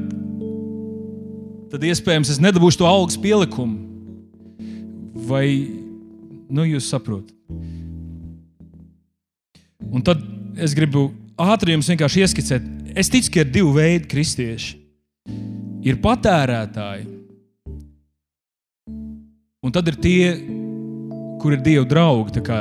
tad 1.73 1.87
iespējams 1.89 2.31
es 2.31 2.39
nedabūšu 2.43 2.79
to 2.79 2.87
algas 2.87 3.19
pielikumu. 3.19 3.89
Vai 5.27 5.47
nu, 6.47 6.63
jūs 6.63 6.87
saprotat? 6.93 7.33
Un 9.83 10.05
tad 10.05 10.23
es 10.63 10.77
gribu 10.77 11.09
ātri 11.39 11.75
jums 11.75 11.89
vienkārši 11.91 12.23
ieskicēt. 12.23 12.65
Es 12.99 13.09
ticu, 13.11 13.31
ka 13.33 13.43
ir 13.43 13.51
divi 13.51 13.73
veidi 13.75 14.09
kristieši. 14.11 14.79
Ir 15.83 15.97
patērētāji, 16.03 17.05
un 19.63 19.73
tad 19.75 19.89
ir 19.91 19.97
tie, 19.99 20.27
kur 21.43 21.55
ir 21.55 21.63
Dieva 21.63 21.83
draugi. 21.87 22.37
Tā 22.37 22.43
kā, 22.43 22.59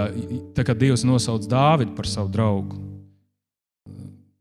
tā 0.57 0.65
kā 0.67 0.75
Dievs 0.75 1.05
nosauc 1.07 1.47
Dāvidu 1.51 1.95
par 1.95 2.09
savu 2.11 2.33
draugu. 2.35 2.81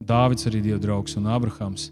Dāvids 0.01 0.47
arī 0.49 0.63
Dieva 0.65 0.81
draugs 0.81 1.17
un 1.19 1.29
Abrahams. 1.29 1.91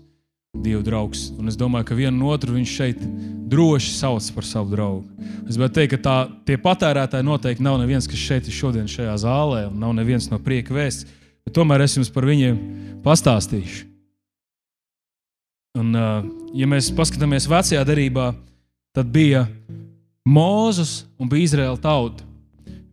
Dieva 0.57 0.81
draugs. 0.81 1.27
Un 1.37 1.49
es 1.51 1.57
domāju, 1.57 1.91
ka 1.91 1.97
vienu 1.97 2.31
otru 2.33 2.55
viņš 2.55 2.71
šeit 2.73 3.03
droši 3.49 3.93
sauc 3.93 4.31
par 4.33 4.47
savu 4.49 4.73
draugu. 4.73 5.05
Es 5.45 5.57
gribētu 5.57 5.77
teikt, 5.77 5.93
ka 5.93 5.99
tā, 6.07 6.15
tie 6.49 6.57
patērētāji 6.61 7.25
noteikti 7.25 7.65
nav 7.65 7.77
neviens, 7.81 8.09
kas 8.09 8.17
šeit 8.17 8.49
ir 8.49 8.57
šodien 8.57 8.89
šajā 8.89 9.13
zālē, 9.21 9.67
un 9.69 9.77
nav 9.81 9.93
neviens 9.97 10.29
no 10.33 10.41
prieka 10.41 10.73
vēsts. 10.73 11.18
Bet 11.49 11.55
tomēr 11.57 11.81
es 11.81 11.95
jums 11.97 12.11
par 12.13 12.27
viņiem 12.29 12.57
pastāstīšu. 13.01 13.87
Un, 15.81 15.95
ja 16.53 16.67
mēs 16.69 16.91
paskatāmies 16.93 17.47
vecajā 17.49 17.81
darbā, 17.89 18.27
tad 18.93 19.09
bija 19.09 19.47
Mozus 20.29 21.07
un 21.17 21.25
bija 21.31 21.47
Izraēla 21.47 21.81
tauta. 21.81 22.21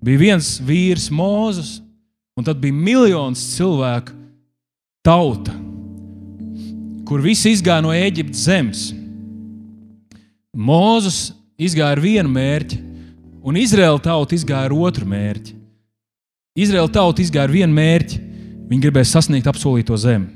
Bija 0.01 0.23
viens 0.23 0.55
vīrs, 0.65 1.11
Mozus, 1.13 1.83
un 2.33 2.49
tad 2.49 2.57
bija 2.63 2.73
miljons 2.73 3.43
cilvēku 3.59 4.17
tauta, 5.05 5.53
kur 7.05 7.21
visi 7.21 7.53
izgāja 7.53 7.85
no 7.85 7.93
Eģiptes 7.93 8.47
zemes. 8.49 8.87
Mozus 10.57 11.35
izgāja 11.61 11.93
ar 11.93 12.01
vienu 12.01 12.33
mērķi, 12.33 12.81
un 13.45 13.61
Izraēla 13.61 14.01
tauta 14.01 14.33
izgāja 14.33 14.71
ar 14.71 14.81
otru 14.81 15.05
mērķi. 15.13 15.59
Izraēla 16.57 16.89
tauta 17.03 17.21
izgāja 17.21 17.51
ar 17.51 17.61
vienu 17.61 17.77
mērķi. 17.77 18.26
Viņi 18.67 18.83
gribēja 18.83 19.13
sasniegt 19.13 19.47
apsolīto 19.51 19.97
zemi. 20.01 20.29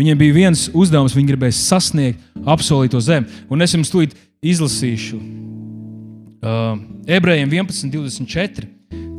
Viņiem 0.00 0.18
bija 0.20 0.36
viens 0.36 0.68
uzdevums, 0.72 1.14
viņi 1.16 1.32
gribēja 1.34 1.56
sasniegt 1.58 2.20
apsolīto 2.48 3.00
zemi. 3.04 3.28
Un 3.52 3.60
es 3.60 3.74
jums 3.76 3.90
tūlīt 3.92 4.14
izlasīšu 4.40 5.18
uh, 5.20 6.76
ebrejiem 7.04 7.50
11, 7.60 7.90
24. 7.92 8.68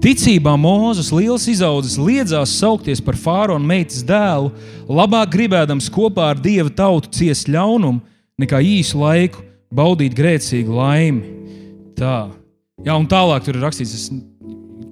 Ticībā 0.02 0.56
Mozus 0.58 1.12
liels 1.14 1.46
izaudzis 1.52 2.00
liedzās 2.02 2.56
saukties 2.58 3.04
par 3.06 3.20
fāraona 3.22 3.62
meitas 3.62 4.02
dēlu, 4.02 4.50
labāk 4.90 5.30
gribēdams 5.36 5.92
kopā 5.94 6.32
ar 6.32 6.42
dieva 6.42 6.72
tautu 6.74 7.12
ciest 7.14 7.52
ļaunumu, 7.54 8.02
nekā 8.42 8.64
īsu 8.66 8.98
laiku 8.98 9.46
baudīt 9.70 10.18
grēcīgu 10.18 10.74
laimi. 10.74 11.36
Tā. 12.00 12.32
Jā, 12.82 12.96
un 12.98 13.06
tālāk 13.06 13.46
tur 13.46 13.60
ir 13.60 13.68
rakstīts, 13.68 13.94
es 13.94 14.10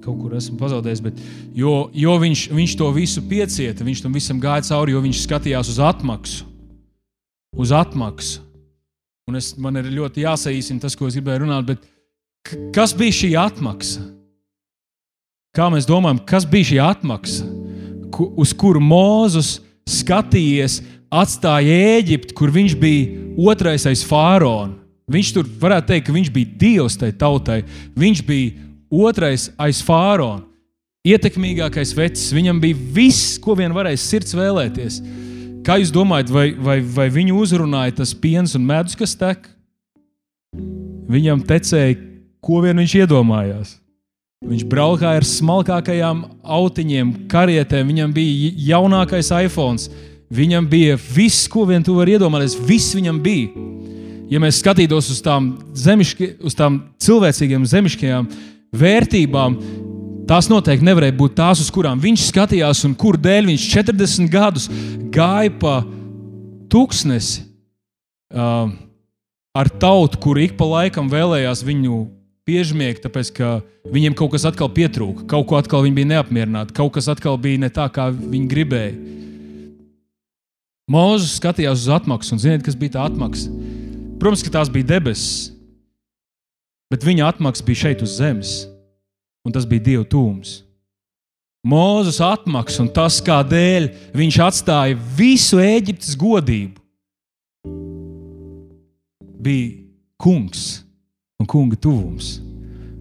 kaut 0.04 0.18
kur 0.20 0.36
esmu 0.38 0.58
pazaudējis, 0.60 1.02
bet 1.04 1.18
jo, 1.56 1.74
jo 1.94 2.14
viņš, 2.22 2.44
viņš 2.56 2.76
to 2.80 2.90
visu 2.96 3.22
piecieta, 3.28 3.86
viņš 3.86 4.04
tam 4.04 4.16
visam 4.16 4.40
gāja 4.42 4.66
cauri, 4.70 4.94
jo 4.94 5.02
viņš 5.04 5.24
skatījās 5.26 5.72
uz 5.72 5.80
atmaksu. 5.84 6.46
Uz 7.60 7.72
atmaksu. 7.74 8.44
Un 9.30 9.38
es, 9.38 9.52
man 9.60 9.78
ir 9.78 9.90
ļoti 9.94 10.24
jāsaīsina 10.24 10.82
tas, 10.82 10.96
ko 10.98 11.08
es 11.08 11.16
gribēju 11.18 11.44
runāt, 11.44 11.68
bet 11.68 11.84
kas 12.74 12.94
bija 12.96 13.14
šī 13.20 13.34
atmaksa? 13.38 14.06
Kā 15.54 15.66
mēs 15.70 15.86
domājam, 15.86 16.22
kas 16.26 16.46
bija 16.46 16.68
šī 16.70 16.78
atmaksa, 16.82 17.46
uz 18.38 18.54
kuru 18.54 18.82
Mozus 18.82 19.58
skatījies, 19.90 20.80
atstāja 21.10 21.98
Eģipti, 21.98 22.34
kur 22.38 22.52
viņš 22.54 22.76
bija 22.78 23.24
otrais 23.50 23.86
aiz 23.90 24.04
fārona. 24.06 24.76
Viņš 25.10 25.30
tur 25.34 25.48
varētu 25.62 25.88
teikt, 25.90 26.06
ka 26.06 26.14
viņš 26.14 26.28
bija 26.30 26.58
dievs 26.60 26.96
tai 27.00 27.10
tautai. 27.18 27.64
Viņš 27.98 28.20
bija 28.28 28.69
otrais 28.90 29.48
aiz 29.58 29.80
fārona. 29.86 30.44
Ietekmīgākais 31.06 31.94
vecs, 31.96 32.26
viņam 32.36 32.58
bija 32.60 32.76
viss, 32.92 33.38
ko 33.40 33.54
vien 33.56 33.72
varēja 33.72 34.02
sirds 34.02 34.34
vēlēties. 34.36 34.98
Kā 35.64 35.78
jūs 35.80 35.92
domājat, 35.94 36.32
vai, 36.32 36.50
vai, 36.52 36.76
vai 36.84 37.06
viņu 37.12 37.38
uzrunāja 37.40 37.94
tas 38.02 38.12
piens 38.12 38.52
un 38.56 38.66
medus, 38.68 38.98
kas 39.00 39.14
tek? 39.16 39.46
Viņam 41.10 41.40
tecēja, 41.48 41.96
ko 42.44 42.60
vien 42.64 42.76
viņš 42.80 42.96
iedomājās. 43.00 43.78
Viņš 44.40 44.66
braukāja 44.72 45.20
ar 45.20 45.26
smalkākajām 45.28 46.20
autiņiem, 46.40 47.10
karietēm, 47.32 47.90
viņam 47.92 48.12
bija 48.16 48.52
jaunākais 48.70 49.28
iPhone, 49.36 50.04
viņam 50.32 50.68
bija 50.68 51.00
viss, 51.00 51.48
ko 51.48 51.66
vien 51.68 51.84
tu 51.84 51.96
vari 51.96 52.16
iedomāties, 52.16 52.56
viss 52.56 52.96
viņam 52.96 53.18
bija. 53.24 53.66
Ja 54.32 54.40
mēs 54.40 54.62
skatītos 54.62 55.10
uz 55.12 55.20
tām, 55.24 55.54
zemiški, 55.76 56.34
uz 56.44 56.56
tām 56.56 56.78
cilvēcīgām, 57.04 57.66
zemiskajām 57.68 58.30
vērtībām, 58.76 59.58
Tās 60.30 60.46
noteikti 60.46 60.86
nevarēja 60.86 61.14
būt 61.18 61.32
tās, 61.40 61.58
uz 61.58 61.72
kurām 61.74 61.98
viņš 61.98 62.28
skatījās, 62.28 62.84
un 62.86 62.92
kur 62.94 63.16
dēļ 63.18 63.48
viņš 63.48 63.64
40 63.72 64.28
gadus 64.30 64.68
gāja 65.10 65.50
pa 65.58 65.80
tūkstnesi 66.70 67.40
uh, 68.30 68.70
ar 69.58 69.70
tautu, 69.82 70.20
kur 70.22 70.38
ik 70.38 70.54
pa 70.54 70.68
laikam 70.70 71.10
vēlējās 71.10 71.64
viņu 71.66 72.04
piežmiegt, 72.46 73.02
tāpēc 73.02 73.32
ka 73.34 73.50
viņiem 73.90 74.14
kaut 74.14 74.36
kas 74.36 74.46
atkal 74.46 74.70
pietrūka, 74.70 75.26
kaut 75.30 75.48
ko 75.50 75.58
atkal 75.58 75.82
viņi 75.82 75.98
bija 75.98 76.12
neapmierināti, 76.12 76.76
kaut 76.78 76.94
kas 76.94 77.10
atkal 77.10 77.34
bija 77.42 77.64
ne 77.64 77.72
tā, 77.74 77.88
kā 77.90 78.06
viņi 78.14 78.46
gribēja. 78.54 78.94
Mūzis 80.90 81.40
skatījās 81.40 81.82
uz 81.82 81.90
atmaksu, 81.98 82.36
un 82.36 82.42
ziniet, 82.42 82.62
kas 82.66 82.78
bija 82.78 83.00
tā 83.00 83.08
atmaksa? 83.10 83.50
Protams, 84.22 84.46
ka 84.46 84.54
tās 84.60 84.70
bija 84.70 84.92
debesis, 84.94 85.50
bet 86.90 87.06
viņa 87.06 87.30
atmaksa 87.30 87.64
bija 87.66 87.86
šeit 87.86 88.02
uz 88.04 88.18
zemes, 88.18 88.56
un 89.46 89.54
tas 89.54 89.68
bija 89.68 89.86
Dieva 89.86 90.04
tūms. 90.08 90.60
Mūzes 91.66 92.22
atmaksa 92.24 92.80
un 92.86 92.88
tas, 92.92 93.18
kādēļ 93.20 93.90
viņš 94.16 94.38
atstāja 94.46 94.96
visu 95.16 95.60
Eģiptes 95.60 96.16
godību, 96.18 96.80
bija 99.40 99.74
kungs 100.20 100.80
un 101.40 101.48
kunga 101.48 101.76
tuvums. 101.76 102.38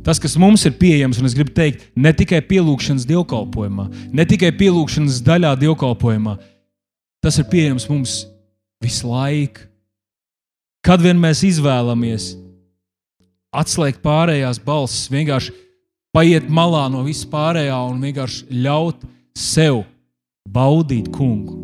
Tas, 0.03 0.19
kas 0.19 0.37
mums 0.39 0.63
ir 0.65 0.75
pieejams, 0.79 1.19
un 1.19 1.27
es 1.27 1.35
gribu 1.35 1.51
teikt, 1.55 1.83
ne 1.95 2.11
tikai 2.15 2.39
pielūgšanas 2.47 3.07
dievkalpojumā, 3.07 3.89
ne 4.15 4.25
tikai 4.27 4.51
pielūgšanas 4.55 5.19
daļā 5.27 5.51
dievkalpojumā, 5.59 6.37
tas 7.23 7.39
ir 7.39 7.47
pieejams 7.51 7.87
mums 7.91 8.21
visu 8.83 9.09
laiku. 9.11 9.67
Kad 10.83 11.03
vien 11.03 11.19
mēs 11.19 11.43
izvēlamies 11.43 12.31
atslēgt 13.55 14.01
pārējās 14.03 14.59
balsis, 14.63 15.09
vienkārši 15.11 15.53
paiet 16.15 16.49
malā 16.49 16.87
no 16.91 17.03
viss 17.05 17.27
pārējā 17.29 17.77
un 17.89 18.01
vienkārši 18.03 18.61
ļaut 18.63 19.05
sev 19.37 19.83
baudīt 20.49 21.09
kungu. 21.13 21.57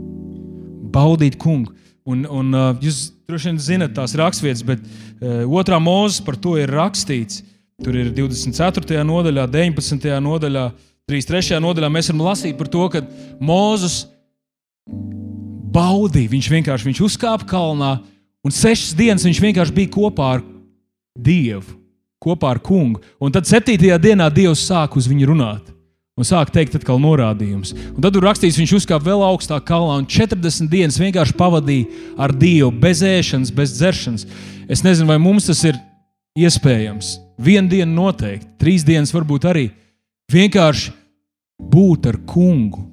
Baudīt 0.96 1.38
kungu. 1.42 1.74
Un, 2.06 2.22
un 2.30 2.54
uh, 2.54 2.72
jūs 2.82 3.10
droši 3.26 3.50
vien 3.50 3.62
zinat 3.62 3.96
tās 3.98 4.14
raksturvietas, 4.18 4.64
bet 4.66 4.82
uh, 4.86 5.44
otrā 5.50 5.80
mūzes 5.82 6.22
par 6.26 6.38
to 6.38 6.54
ir 6.62 6.74
rakstīts. 6.74 7.42
Tur 7.84 7.98
ir 7.98 8.12
24. 8.16 9.02
nodaļā, 9.04 9.48
19. 9.52 10.12
nodaļā, 10.24 10.68
33. 11.10 11.58
nodaļā. 11.62 11.90
Mēs 11.92 12.10
varam 12.12 12.22
lasīt 12.30 12.56
par 12.58 12.70
to, 12.72 12.86
ka 12.94 13.02
Mozus 13.44 14.06
baudīja. 15.76 16.32
Viņš 16.32 16.52
vienkārši 16.54 16.88
viņš 16.88 17.02
uzkāpa 17.10 17.50
kalnā, 17.50 17.98
un 18.46 18.54
sešas 18.54 18.96
dienas 18.98 19.26
viņš 19.28 19.42
vienkārši 19.44 19.76
bija 19.76 19.92
kopā 19.98 20.30
ar 20.38 20.46
Dievu, 21.16 21.80
kopā 22.22 22.56
ar 22.56 22.60
Kungu. 22.64 23.02
Un 23.24 23.32
tad 23.32 23.48
septītajā 23.50 23.98
dienā 24.02 24.28
Dievs 24.34 24.66
sāk 24.68 24.98
uz 25.00 25.08
viņu 25.10 25.32
runāt 25.32 25.72
un 26.16 26.24
sāk 26.24 26.52
teikt 26.56 26.78
atkal 26.78 27.00
norādījumus. 27.04 27.74
Un 27.92 28.00
tad 28.04 28.16
tur 28.16 28.24
rakstīts, 28.24 28.56
viņš 28.60 28.74
uzkāpa 28.78 29.10
vēl 29.10 29.24
augstāk 29.28 29.66
kalnā 29.68 29.98
un 30.00 30.08
40 30.08 30.70
dienas 30.72 31.00
vienkārši 31.02 31.36
pavadīja 31.36 31.90
ar 32.24 32.32
Dievu, 32.32 32.72
bez 32.72 33.04
ēšanas, 33.04 33.52
bez 33.56 33.76
dzeršanas. 33.76 34.24
Es 34.72 34.84
nezinu, 34.86 35.10
vai 35.12 35.20
mums 35.20 35.50
tas 35.50 35.66
ir 35.68 35.80
iespējams. 36.40 37.18
Vienu 37.36 37.68
dienu 37.72 37.92
noteikti, 37.98 38.48
trīs 38.62 38.88
dienas 38.88 39.12
varbūt 39.16 39.48
arī. 39.52 39.66
Vienkārši 40.32 40.94
būt 41.60 42.08
ar 42.08 42.22
kungu, 42.28 42.88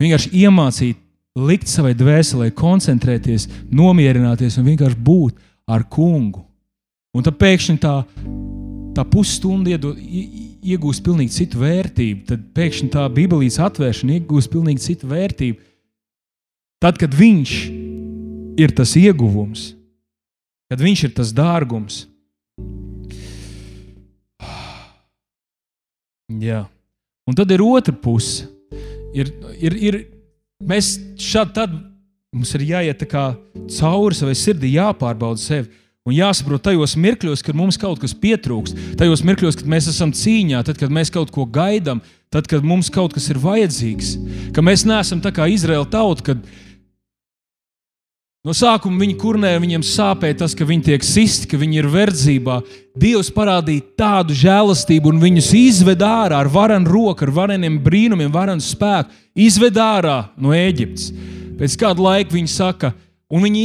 vienkārši 0.00 0.32
iemācīt, 0.40 0.96
likt 1.36 1.68
savai 1.68 1.92
dvēselē, 1.98 2.48
koncentrēties, 2.56 3.46
nomierināties 3.68 4.56
un 4.60 4.70
vienkārši 4.70 5.00
būt 5.04 5.36
ar 5.68 5.84
kungu. 5.92 6.46
Un 7.14 7.26
tad 7.26 7.36
pēkšņi 7.38 7.76
tā, 7.82 7.94
tā 8.96 9.04
pusstunda 9.10 9.70
iegūst 9.74 11.04
pilnīgi 11.06 11.36
citu 11.36 11.60
vērtību, 11.62 12.24
tad 12.30 12.48
pēkšņi 12.56 12.90
tā 12.94 13.04
Bībelīs 13.14 13.60
atvēršana 13.62 14.18
iegūst 14.18 14.50
pilnīgi 14.52 14.82
citu 14.88 15.10
vērtību. 15.12 15.60
Tad, 16.82 16.98
kad 17.00 17.14
viņš 17.16 17.52
ir 18.60 18.74
tas 18.76 18.96
ieguvums, 18.98 19.70
kad 20.70 20.82
viņš 20.82 21.06
ir 21.06 21.14
tas 21.16 21.30
dārgums, 21.36 22.04
Jā. 26.40 26.64
Un 27.28 27.36
tad 27.36 27.50
ir 27.52 27.62
otra 27.64 27.94
puse. 27.94 28.48
Ir, 29.14 29.30
ir, 29.60 29.76
ir, 29.78 29.98
mēs 30.64 30.96
šādi 31.20 31.54
tad 31.54 31.74
mums 32.34 32.50
ir 32.56 32.64
jāiet 32.66 33.04
cauri 33.06 34.16
savai 34.16 34.34
sirdī, 34.38 34.72
jāpārbauda 34.74 35.40
sevi. 35.40 35.70
Un 36.04 36.12
jāsaprot 36.12 36.60
tajos 36.60 36.98
mirkļos, 37.00 37.40
kad 37.40 37.56
mums 37.56 37.78
kaut 37.80 38.02
kas 38.02 38.12
pietrūkst, 38.20 38.76
tajos 39.00 39.22
mirkļos, 39.24 39.56
kad 39.56 39.68
mēs 39.72 39.86
esam 39.88 40.10
cīņā, 40.12 40.58
tad, 40.66 40.76
kad 40.76 40.90
mēs 40.92 41.08
kaut 41.08 41.30
ko 41.32 41.46
gaidām, 41.48 42.02
tad, 42.28 42.44
kad 42.50 42.66
mums 42.66 42.90
kaut 42.92 43.14
kas 43.16 43.30
ir 43.32 43.40
vajadzīgs. 43.40 44.10
Ka 44.52 44.60
mēs 44.60 44.84
neesam 44.84 45.22
tā 45.24 45.32
kā 45.32 45.46
Izraēla 45.48 45.88
tauta, 45.88 46.26
kad 46.26 46.42
no 48.44 48.52
sākuma 48.52 49.00
viņi 49.00 49.16
kurnē, 49.22 49.54
viņiem 49.62 49.86
sāpēja 49.88 50.42
tas, 50.42 50.52
ka 50.52 50.66
viņi 50.68 50.90
tiek 50.90 51.06
sisti, 51.08 51.48
ka 51.48 51.62
viņi 51.62 51.80
ir 51.80 51.88
verdzībā. 51.94 52.58
Dievs 53.00 53.32
parādīja 53.32 53.86
tādu 54.02 54.36
žēlastību 54.36 55.08
un 55.08 55.24
viņus 55.24 55.48
izved 55.56 56.04
ārā 56.04 56.42
ar 56.44 56.52
varenu 56.52 56.92
roku, 56.98 57.24
ar 57.24 57.32
vareniem 57.32 57.80
brīnumiem, 57.80 58.28
varenu 58.34 58.60
spēku, 58.60 59.08
izved 59.32 59.80
ārā 59.80 60.26
no 60.36 60.52
Eģiptes. 60.52 61.08
Pēc 61.56 61.80
kāda 61.80 62.10
laika 62.10 62.36
viņi 62.36 62.52
saka, 62.52 62.92
Un 63.32 63.44
viņi 63.46 63.62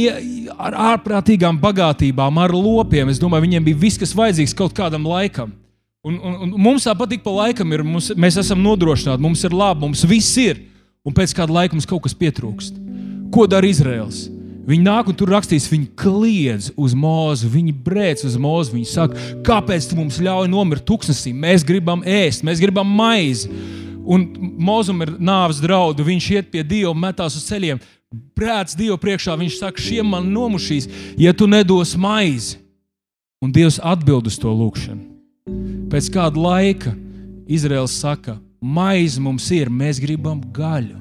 ar 0.56 0.76
ārprātīgām 0.94 1.58
bagātībām, 1.60 2.38
ar 2.40 2.54
lopiem, 2.56 3.10
es 3.12 3.20
domāju, 3.20 3.44
viņiem 3.44 3.66
bija 3.66 3.80
viss, 3.82 4.00
kas 4.00 4.14
vajadzīgs 4.16 4.56
kaut 4.56 4.72
kādam 4.76 5.04
laikam. 5.06 5.52
Un, 6.00 6.16
un, 6.16 6.36
un 6.46 6.52
mums 6.56 6.86
tāpat 6.88 7.12
ik 7.12 7.24
pa 7.26 7.32
laikam 7.34 7.74
ir, 7.76 7.84
mums, 7.84 8.08
mēs 8.16 8.38
esam 8.40 8.62
nodrošināti, 8.64 9.20
mums 9.20 9.44
ir 9.44 9.52
labi, 9.52 9.84
mums 9.84 10.06
viss 10.08 10.38
ir. 10.40 10.62
Un 11.04 11.12
pēc 11.16 11.32
kāda 11.36 11.52
laika 11.52 11.76
mums 11.76 11.88
kaut 11.88 12.02
kas 12.04 12.16
pietrūkst. 12.16 12.76
Ko 13.32 13.46
dara 13.48 13.68
Izraels? 13.68 14.26
Viņi 14.68 14.84
nāk 14.84 15.08
un 15.10 15.16
tur 15.16 15.30
rakstīs, 15.32 15.68
viņi 15.70 15.90
kliedz 15.98 16.70
uz 16.78 16.94
mūzu, 16.96 17.48
viņi 17.52 17.72
brēc 17.84 18.24
uz 18.28 18.36
mūzu. 18.40 18.74
Viņi 18.76 18.88
saka, 18.88 19.28
kāpēc 19.46 19.88
tu 19.90 19.96
mums 19.98 20.20
ļauj 20.22 20.48
nomirt 20.52 20.84
tuksnesī? 20.88 21.32
Mēs 21.36 21.64
gribam 21.68 22.04
ēst, 22.04 22.44
mēs 22.46 22.60
gribam 22.62 22.88
maizi. 22.96 23.50
Un 24.00 24.26
mūzum 24.60 25.04
ir 25.04 25.14
nāves 25.20 25.60
draudu, 25.62 26.04
viņš 26.06 26.28
iet 26.36 26.52
pie 26.52 26.64
Dieva, 26.66 26.92
metās 26.96 27.36
uz 27.36 27.44
ceļiem 27.48 27.80
brēc 28.10 28.74
Dievu 28.78 28.98
priekšā, 29.00 29.36
viņš 29.38 29.58
saka, 29.60 29.82
šiem 29.82 30.10
man 30.14 30.30
nomušīs, 30.34 30.88
ja 31.20 31.34
tu 31.34 31.46
nedos 31.50 31.94
maizi. 31.98 32.58
Un 33.40 33.52
Dievs 33.54 33.78
atbild 33.80 34.26
uz 34.28 34.36
to 34.36 34.50
lūgšanu. 34.52 35.06
Pēc 35.90 36.10
kāda 36.12 36.38
laika 36.38 36.92
Izraels 37.50 37.94
saka, 37.96 38.36
maize 38.60 39.20
mums 39.22 39.46
ir, 39.54 39.70
mēs 39.72 40.00
gribam 40.02 40.42
gaļu. 40.54 40.98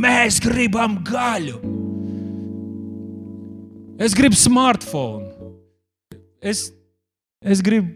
Mēs 0.00 0.38
gribam 0.42 0.98
gaļu. 1.06 1.56
Es 4.00 4.14
gribu 4.16 4.36
smartphone. 4.38 5.28
Es, 6.40 6.70
es 7.44 7.60
gribu, 7.64 7.90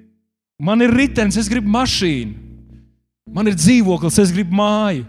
man 0.61 0.85
ir 0.85 0.93
ritenis, 0.93 1.39
es 1.41 1.49
gribu 1.49 1.71
mašīnu. 1.73 2.41
Man 3.35 3.49
ir 3.49 3.57
dzīvoklis, 3.57 4.21
es 4.21 4.33
gribu 4.35 4.57
māju. 4.59 5.05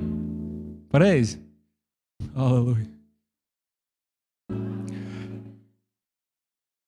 Pareizi. 0.92 1.40
Aleluja. 2.32 2.95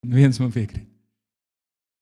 Viens 0.06 0.38
man 0.38 0.52
piekrīt. 0.54 0.86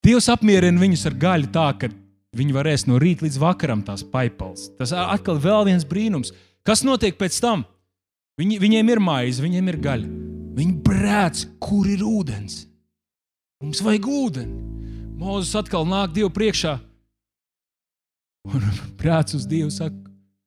Dievs 0.07 0.29
apmierina 0.31 0.79
viņus 0.79 1.07
ar 1.09 1.17
gaļu 1.19 1.49
tā, 1.55 1.67
ka 1.81 1.89
viņi 2.37 2.55
varēs 2.55 2.85
no 2.87 3.01
rīta 3.03 3.25
līdz 3.27 3.39
vakaram 3.43 3.83
tās 3.87 4.05
paipals. 4.07 4.69
Tas 4.79 4.93
atkal 4.95 5.41
vēl 5.43 5.67
viens 5.71 5.87
brīnums. 5.89 6.35
Kas 6.67 6.85
notiek 6.87 7.17
pēc 7.19 7.39
tam? 7.43 7.65
Viņi, 8.39 8.61
viņiem 8.63 8.93
ir 8.93 9.01
maize, 9.03 9.43
viņiem 9.43 9.73
ir 9.73 9.81
gaļa. 9.83 10.11
Viņi 10.57 10.75
brēc, 10.85 11.43
kur 11.63 11.89
ir 11.89 12.05
ūdens. 12.05 12.67
Mums 13.65 13.81
vajag 13.83 14.07
ūdeni. 14.13 14.63
Mozus 15.17 15.57
atkal 15.57 15.89
nāk 15.89 16.13
Dievu 16.13 16.29
priekšā 16.37 16.77
un 18.47 18.63
brēc 19.01 19.35
uz 19.35 19.47
Dievu 19.49 19.73
saka, 19.75 19.97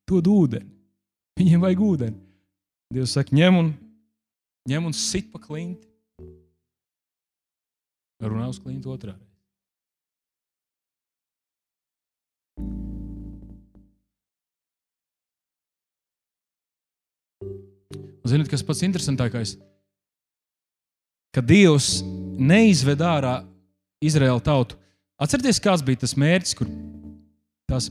dod 0.07 0.29
ūdeni. 0.29 0.69
Viņiem 1.39 1.63
vajag 1.63 1.83
ūdeni. 1.83 2.19
Dievs 2.93 3.13
saka, 3.17 3.35
ņem 3.35 3.59
un, 3.59 3.73
ņem 4.69 4.87
un 4.89 4.95
sit 4.97 5.29
pa 5.33 5.41
klinti 5.41 5.88
runā 8.27 8.49
uz 8.51 8.59
klientu 8.59 8.91
otrādi. 8.91 9.29
Ziniet, 18.29 18.49
kas 18.51 18.61
pats 18.65 18.83
interesantākais? 18.85 19.55
Ka 21.33 21.41
Dievs 21.45 22.01
neizved 22.37 23.01
ārā 23.01 23.39
Izraēlu 24.05 24.41
tautu. 24.43 24.77
Atcerieties, 25.19 25.61
kāds 25.63 25.83
bija 25.85 26.03
tas 26.03 26.15
mērķis, 26.19 26.55
kur 26.57 26.69
tās, 27.69 27.89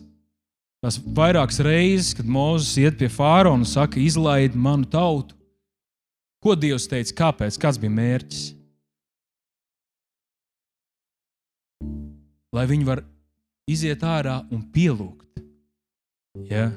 tās 0.85 0.99
vairākas 1.17 1.59
reizes, 1.65 2.13
kad 2.17 2.29
Mozus 2.29 2.77
iet 2.81 2.99
pie 3.01 3.11
Fāraona 3.13 3.65
un 3.65 3.67
saka, 3.69 4.01
izlaid 4.01 4.57
manu 4.57 4.89
tautu. 4.89 5.37
Ko 6.43 6.55
Dievs 6.55 6.87
teica? 6.89 7.17
Kāpēc? 7.25 7.59
Kāds 7.61 7.81
bija 7.83 7.93
mērķis? 7.93 8.47
Lai 12.55 12.67
viņi 12.69 12.87
var 12.89 13.03
iziet 13.69 14.05
ārā 14.05 14.41
un 14.55 14.63
pielūgt. 14.73 15.43
Ja? 16.49 16.71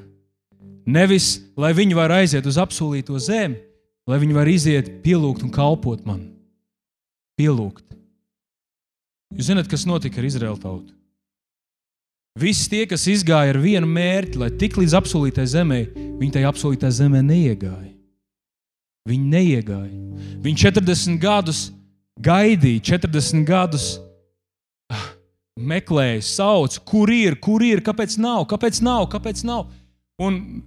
Nevis, 0.86 1.36
lai 1.56 1.72
viņi 1.76 1.96
varētu 1.96 2.24
aiziet 2.24 2.48
uz 2.48 2.58
apsolīto 2.60 3.18
zemi, 3.22 3.60
lai 4.08 4.18
viņi 4.22 4.36
varētu 4.36 4.56
iziet, 4.56 4.90
pielūgt 5.04 5.44
un 5.46 5.52
kalpot 5.54 6.02
man. 6.06 6.24
Pielūgt. 7.38 7.86
Jūs 9.32 9.48
zināt, 9.48 9.70
kas 9.70 9.86
notika 9.88 10.20
ar 10.20 10.28
Izraēlu 10.28 10.60
tautu? 10.60 10.92
Visi 12.38 12.68
tie, 12.72 12.84
kas 12.88 13.04
izgāja 13.12 13.52
ar 13.52 13.58
vienu 13.60 13.88
mērķi, 13.88 14.38
lai 14.40 14.48
tik 14.60 14.78
līdz 14.80 14.96
apsolītai 14.96 15.44
zemē, 15.52 15.80
viņi 16.20 16.32
tajā 16.32 16.52
apsolītā 16.52 16.88
zemē 16.92 17.20
neiegāja. 17.26 17.90
Viņi 19.08 19.32
neiegāja. 19.32 19.98
Viņi 20.42 20.62
40 20.62 21.18
gadus 21.20 21.66
gaidīja, 22.22 22.84
40 22.92 23.44
gadus 23.48 23.88
ah, 24.92 25.10
meklēja, 25.60 26.22
sauc, 26.24 26.78
kur 26.88 27.10
ir, 27.12 27.36
kur 27.42 27.62
ir, 27.64 27.82
kāpēc 27.84 28.16
nav, 28.22 28.46
kāpēc 28.50 28.80
nav, 28.84 29.06
kāpēc 29.12 29.42
nav. 29.48 29.66
Un 30.22 30.62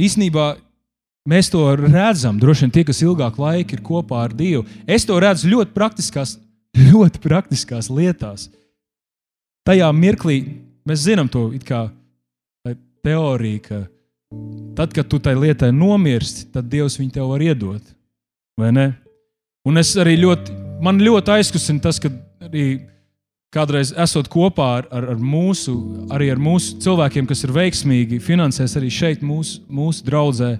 īsnībā 0.00 0.54
mēs 1.30 1.50
to 1.52 1.64
redzam, 1.80 2.38
droši 2.40 2.66
vien 2.66 2.74
tie, 2.74 2.84
kas 2.88 3.02
ilgāk 3.04 3.38
laika 3.40 3.76
ir 3.76 3.84
kopā 3.84 4.24
ar 4.26 4.36
Dievu. 4.36 4.66
Es 4.86 5.06
to 5.08 5.16
redzu 5.22 5.50
ļoti 5.52 5.74
praktiskās, 5.76 6.36
ļoti 6.92 7.22
praktiskās 7.24 7.90
lietās. 7.92 8.50
Tajā 9.64 9.88
mirklī 9.96 10.42
mēs 10.84 11.06
zinām 11.06 11.30
to 11.32 11.48
kā 11.64 11.86
teoriju, 13.04 13.60
ka 13.64 13.78
tad, 14.76 14.92
kad 14.96 15.08
tu 15.08 15.20
tai 15.22 15.34
lietai 15.38 15.70
nomirsti, 15.72 16.50
tad 16.52 16.68
Dievs 16.72 16.98
viņu 17.00 17.14
tev 17.14 17.30
var 17.32 17.44
iedot. 17.44 17.94
Vai 18.60 18.70
ne? 18.74 18.86
Un 19.64 19.80
es 19.80 19.94
arī 20.00 20.18
ļoti, 20.20 20.52
man 20.84 21.00
ļoti 21.00 21.32
aizkustina 21.38 21.82
tas, 21.84 21.98
ka 22.02 22.10
arī 22.44 22.84
kādreiz 23.54 23.92
esot 24.04 24.28
kopā 24.32 24.68
ar, 24.80 24.88
ar, 24.92 25.08
ar, 25.14 25.20
mūsu, 25.20 25.74
arī 26.14 26.30
ar 26.34 26.40
mūsu 26.42 26.78
cilvēkiem, 26.82 27.28
kas 27.30 27.44
ir 27.46 27.54
veiksmīgi, 27.54 28.20
finansēs 28.22 28.76
arī 28.80 28.90
šeit, 28.92 29.22
mūsu, 29.24 29.62
mūsu 29.70 30.04
draudzē. 30.06 30.50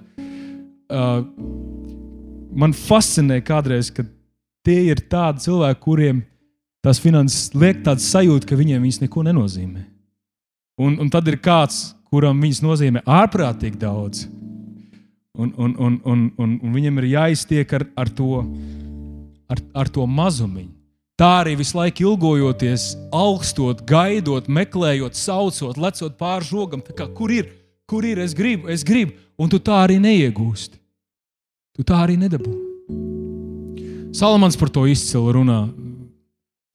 Uh, 0.85 1.25
man 2.55 2.75
fascinē 2.77 3.41
kādreiz, 3.45 3.91
kad 3.93 4.07
tie 4.65 4.79
ir 4.91 5.03
tādi 5.11 5.45
cilvēki, 5.47 5.81
kuriem 5.83 6.23
tās 6.85 7.01
finanses 7.01 7.51
liek 7.57 7.83
tādu 7.85 8.03
sajūtu, 8.05 8.47
ka 8.49 8.57
viņiem 8.57 8.83
viņas 8.85 9.01
neko 9.03 9.25
nenozīmē. 9.25 9.83
Un, 10.81 10.97
un 11.01 11.11
tad 11.11 11.27
ir 11.31 11.39
kāds, 11.43 11.95
kuram 12.11 12.39
viņas 12.43 12.61
nozīmē 12.63 13.03
ārprātīgi 13.07 13.79
daudz. 13.81 14.25
Un, 15.35 15.51
un, 15.59 15.75
un, 15.75 15.99
un, 16.07 16.25
un, 16.39 16.55
un 16.63 16.75
viņam 16.75 17.01
ir 17.01 17.09
jāiztiek 17.11 17.73
ar, 17.75 17.87
ar, 17.99 18.11
to, 18.15 18.39
ar, 19.51 19.61
ar 19.75 19.91
to 19.91 20.05
mazumiņu. 20.07 20.71
Tā 21.15 21.29
arī 21.45 21.53
visu 21.55 21.77
laiku 21.77 22.09
ilgojoties, 22.09 22.89
augstot, 23.15 23.85
gaidot, 23.87 24.49
meklējot, 24.51 25.15
saucot, 25.15 25.77
lecot 25.79 26.17
pāri 26.19 26.43
žogam, 26.43 26.81
kā, 26.83 27.07
kur 27.15 27.31
ir, 27.31 27.47
kur 27.87 28.03
ir, 28.03 28.19
es 28.19 28.33
gribu, 28.35 28.67
es 28.67 28.83
gribu, 28.83 29.15
un 29.39 29.51
tu 29.51 29.61
tā 29.63 29.77
arī 29.85 29.95
neiegūsti. 30.03 30.75
Tu 31.75 31.85
tā 31.87 32.01
arī 32.03 32.17
nedabū. 32.19 32.51
Salamans 34.15 34.59
par 34.59 34.71
to 34.71 34.83
izcilu 34.91 35.31
runā. 35.37 35.61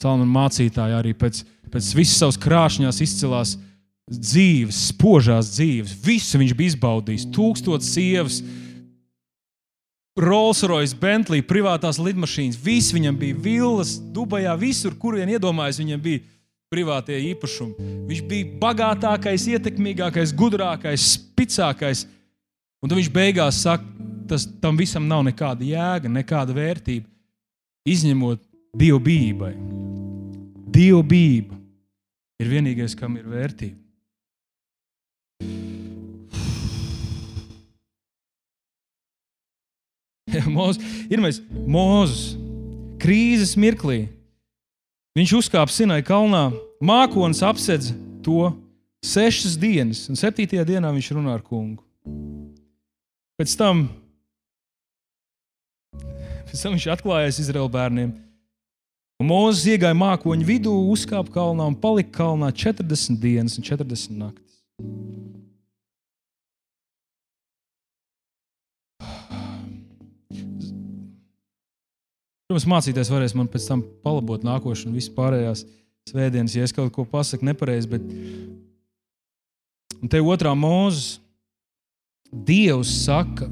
Salamana 0.00 0.33
mācītāja 0.33 1.03
arī 1.03 1.12
pēc, 1.16 1.42
pēc 1.72 1.92
visas 1.96 2.16
savas 2.20 2.40
krāšņās 2.40 3.00
izcilās 3.05 3.55
dzīves, 4.09 4.81
spožās 4.88 5.53
dzīves. 5.53 5.94
Visu 6.05 6.40
viņš 6.40 6.57
bija 6.57 6.74
izbaudījis. 6.74 7.29
Tūkstotis 7.37 7.92
sievas, 7.92 8.40
Rolls 10.18 10.62
Royce, 10.66 10.96
Bentley, 10.99 11.42
privātās 11.46 12.01
lidmašīnas. 12.03 12.59
Viss 12.61 12.94
viņam 12.94 13.16
bija 13.20 13.37
vilnas, 13.38 13.94
Dubajā, 14.12 14.57
visur, 14.59 14.96
kur 14.99 15.16
vien 15.18 15.31
iedomājas, 15.31 15.79
viņam 15.81 16.03
bija 16.03 16.23
privātie 16.70 17.18
īpašumi. 17.31 17.90
Viņš 18.11 18.23
bija 18.31 18.51
bagātākais, 18.62 19.46
ietekmīgākais, 19.55 20.35
gudrākais, 20.37 21.07
spēcīgākais. 21.16 22.07
Un 22.81 22.88
tad 22.88 22.96
viņš 22.99 23.11
beigās 23.12 23.62
saka, 23.64 23.85
tas 24.31 24.46
tam 24.62 24.79
visam 24.79 25.07
nav 25.09 25.25
nekāda 25.27 25.66
jēga, 25.66 26.11
nekāda 26.12 26.55
vērtība, 26.57 27.07
izņemot 27.90 28.40
dievbijībai. 28.81 29.53
Dievbijība 30.70 31.59
ir 32.40 32.53
vienīgais, 32.55 32.96
kam 32.96 33.18
ir 33.20 33.27
vērtība. 33.29 33.79
Mūzes, 40.57 40.81
ir 41.11 41.23
mēs 41.23 41.40
Mozus, 41.51 42.35
krīzes 43.01 43.57
mirklī. 43.59 44.05
Viņš 45.19 45.37
uzkāpa 45.40 45.73
Sinai 45.75 46.01
kalnā, 46.07 46.51
mākonis 46.83 47.43
apsedz 47.43 47.90
to 48.25 48.53
sešas 49.05 49.57
dienas, 49.59 50.05
un 50.12 50.19
septītajā 50.19 50.66
dienā 50.69 50.93
viņš 50.95 51.12
runā 51.16 51.35
ar 51.35 51.45
kungu. 51.45 51.83
Pēc 53.40 53.55
tam, 53.57 53.87
pēc 55.97 56.59
tam 56.61 56.77
viņš 56.77 56.90
atklājās 56.95 57.40
Izraēlu 57.43 57.73
bērniem. 57.73 58.12
Mozus 59.21 59.66
iegāja 59.69 59.97
mākoņu 59.97 60.47
vidū, 60.49 60.73
uzkāpa 60.93 61.33
kalnā 61.35 61.66
un 61.69 61.77
palika 61.77 62.23
kalnā 62.23 62.49
40 62.57 63.21
dienas 63.21 63.59
un 63.61 63.66
40 63.66 64.16
naktis. 64.16 64.61
Protams, 72.51 72.65
mācīties 72.67 73.07
varēs 73.13 73.33
man 73.39 73.47
pēc 73.47 73.63
tam 73.69 73.83
palabot 74.03 74.43
nākošais 74.43 74.89
un 74.89 74.97
viss 74.99 75.11
pārējās 75.15 75.61
svētdienas, 76.11 76.57
ja 76.59 76.65
es 76.67 76.73
kaut 76.75 76.89
ko 76.91 77.05
pasaku 77.07 77.47
nepareizi. 77.47 77.87
Bet... 77.87 78.09
Un 80.01 80.11
te 80.11 80.19
otrā 80.19 80.51
mūzes 80.59 81.21
Dievs 82.35 82.91
saka 83.05 83.47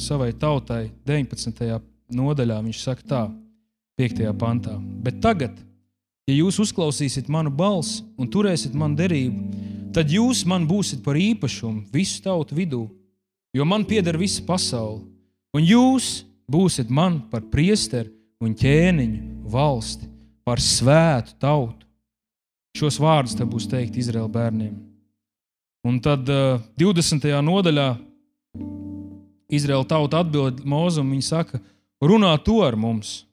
savai 0.00 0.30
tautai 0.32 0.86
19. 1.04 1.68
nodaļā, 2.16 2.56
viņš 2.64 2.80
saka 2.80 3.04
tā, 3.10 3.20
5. 4.00 4.22
pantā. 4.40 4.78
Bet 5.04 5.18
tagad, 5.20 5.58
ja 6.24 6.36
jūs 6.38 6.62
uzklausīsiet 6.64 7.28
manu 7.28 7.52
balsi 7.52 8.06
un 8.16 8.30
turēsiet 8.32 8.72
manu 8.72 8.96
derību, 9.02 9.90
tad 9.92 10.08
jūs 10.08 10.46
man 10.48 10.64
būsiet 10.68 11.02
par 11.04 11.20
īpašumu 11.20 11.90
visu 11.92 12.24
tautu 12.24 12.56
vidū, 12.56 12.86
jo 13.52 13.68
man 13.68 13.84
pieder 13.84 14.16
visa 14.16 14.40
pasaule, 14.48 15.04
un 15.52 15.68
jūs 15.68 16.22
būsiet 16.48 16.88
man 16.88 17.20
par 17.28 17.44
priesteru 17.52 18.16
un 18.40 18.54
ķēniņu 18.56 19.50
valsti, 19.52 20.08
par 20.46 20.62
svētu 20.62 21.36
tautu. 21.40 21.86
Šos 22.76 23.00
vārdus 23.02 23.36
te 23.36 23.44
būs 23.44 23.66
teikt 23.70 23.98
Izraēla 23.98 24.30
bērniem. 24.30 24.76
Un 25.86 25.98
tad 26.04 26.28
uh, 26.28 26.60
20. 26.78 27.26
nodaļā 27.44 27.88
Izraēla 29.50 29.86
tauta 29.88 30.20
atbild 30.22 30.62
Mozum. 30.68 31.10
Viņa 31.10 31.26
saka, 31.26 31.60
runā 32.04 32.32
to 32.44 32.60
ar 32.64 32.76
mums. 32.78 33.24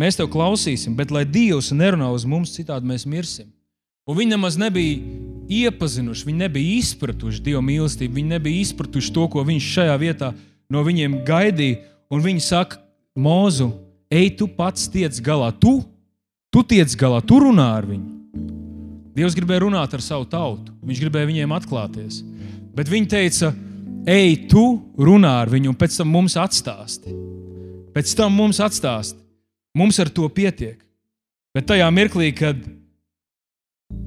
Mēs 0.00 0.16
tev 0.16 0.30
klausīsim, 0.32 0.94
bet 0.96 1.12
lai 1.12 1.26
Dievs 1.28 1.72
nerunā 1.76 2.08
uz 2.14 2.24
mums, 2.24 2.54
citādi 2.54 2.88
mēs 2.88 3.04
mirsim. 3.10 3.50
Un 4.08 4.16
viņi 4.16 4.32
nemaz 4.32 4.56
nebija 4.58 4.96
iepazinuši, 5.50 6.24
viņi 6.30 6.44
nebija 6.46 6.78
izpratuši 6.78 7.42
Dieva 7.44 7.60
mīlestību, 7.66 8.16
viņi 8.16 8.32
nebija 8.36 8.62
izpratuši 8.64 9.12
to, 9.14 9.26
ko 9.28 9.44
viņš 9.44 9.68
šajā 9.74 9.98
vietā 10.00 10.30
no 10.72 10.82
viņiem 10.86 11.20
gaidīja. 11.26 11.82
Un 12.10 12.24
viņi 12.24 12.42
saka, 12.46 12.80
Mūzu, 13.20 13.68
ej, 14.10 14.32
tu 14.36 14.48
pats 14.50 14.88
tiec 14.90 15.20
galā. 15.24 15.52
Tu, 15.54 15.78
tu 16.52 16.64
tiec 16.66 16.92
galā, 16.98 17.22
tu 17.22 17.40
runā 17.42 17.68
ar 17.78 17.86
viņu. 17.88 18.18
Dievs 19.16 19.34
gribēja 19.36 19.64
runāt 19.64 19.94
ar 19.94 20.02
savu 20.04 20.26
tautu. 20.30 20.74
Viņš 20.86 21.00
gribēja 21.02 21.28
viņiem 21.30 21.54
atklāties. 21.54 22.20
Bet 22.76 22.90
viņi 22.90 23.10
teica, 23.10 23.50
ej, 24.08 24.46
tu 24.50 24.64
runā 24.98 25.40
ar 25.42 25.50
viņu, 25.50 25.72
un 25.72 25.78
pēc 25.78 25.98
tam 25.98 26.12
mums 26.14 26.38
atstāsti. 26.38 27.14
Pēc 27.94 28.14
tam 28.18 28.36
mums 28.38 28.60
atstāsti. 28.62 29.18
Mums 29.76 29.98
ar 30.02 30.10
to 30.14 30.26
pietiek. 30.32 30.78
Bet 31.54 31.66
tajā 31.66 31.86
mirklī, 31.94 32.30
kad, 32.34 32.58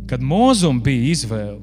kad 0.07 0.23
Mozum 0.23 0.79
bija 0.83 1.11
izvēle, 1.11 1.59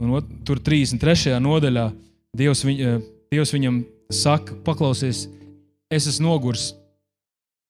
un 0.00 0.16
ot, 0.16 0.28
tur 0.46 0.60
33. 0.60 1.36
nodaļā 1.40 1.90
Dievs, 2.36 2.64
viņ, 2.64 2.78
eh, 2.80 3.00
Dievs 3.32 3.52
viņam 3.52 3.82
saka, 4.12 4.56
paklausies, 4.64 5.26
es 5.92 6.06
esmu 6.08 6.30
noguris, 6.30 6.72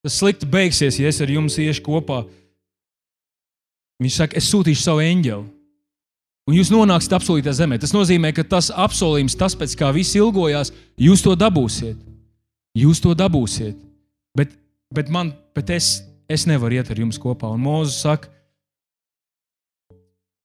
Tas 0.03 0.19
slikti 0.19 0.49
beigsies, 0.51 0.99
ja 0.99 1.11
es 1.11 1.21
ar 1.23 1.31
jums 1.31 1.59
iešu 1.63 1.85
kopā. 1.87 2.25
Viņš 4.03 4.17
saka, 4.19 4.39
es 4.39 4.49
sūtīšu 4.51 4.83
savu 4.83 5.05
eņģeli. 5.05 5.45
Un 6.51 6.57
jūs 6.59 6.73
nonāksiet 6.75 7.15
apsolītā 7.15 7.53
zemē. 7.55 7.79
Tas 7.79 7.95
nozīmē, 7.95 8.33
ka 8.35 8.43
tas 8.43 8.73
apsolījums, 8.75 9.37
tas 9.39 9.55
pēc 9.59 9.77
kā 9.79 9.93
viss 9.95 10.17
ilgojās, 10.19 10.73
jūs 10.99 11.23
to 11.23 11.37
dabūsiet. 11.39 12.01
Jūs 12.75 13.03
to 13.05 13.15
dabūsiet. 13.15 13.79
Bet, 14.35 14.57
bet, 14.91 15.13
man, 15.13 15.31
bet 15.55 15.71
es, 15.71 16.01
es 16.27 16.49
nevaru 16.51 16.81
iet 16.81 16.91
ar 16.91 16.99
jums 16.99 17.21
kopā. 17.23 17.53
Un 17.55 17.63
Mozus 17.63 18.01
saka, 18.03 18.33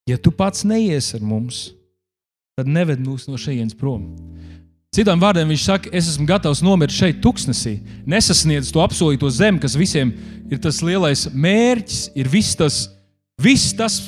ja 0.06 0.20
tu 0.22 0.30
pats 0.30 0.62
neies 0.68 1.10
ar 1.18 1.24
mums, 1.24 1.72
tad 2.58 2.70
neved 2.70 3.02
mūs 3.02 3.26
no 3.26 3.40
šejienes 3.40 3.74
prom. 3.78 4.06
Citām 4.94 5.20
vārdiem 5.20 5.50
viņš 5.52 5.64
saka, 5.68 5.90
es 5.92 6.08
esmu 6.14 6.24
gatavs 6.28 6.62
nomirt 6.64 6.94
šeit, 6.94 7.18
tuksnesī, 7.20 7.76
nesasniedz 8.08 8.70
to 8.72 8.80
apsolīto 8.80 9.28
zemi, 9.30 9.60
kas 9.60 9.76
visiem 9.76 10.14
ir 10.48 10.60
tas 10.64 10.80
lielais 10.80 11.26
mērķis, 11.34 12.06
ir 12.16 12.30
viss 12.32 12.56
tas, 12.56 12.86
viss 13.42 13.74
tas 13.76 14.00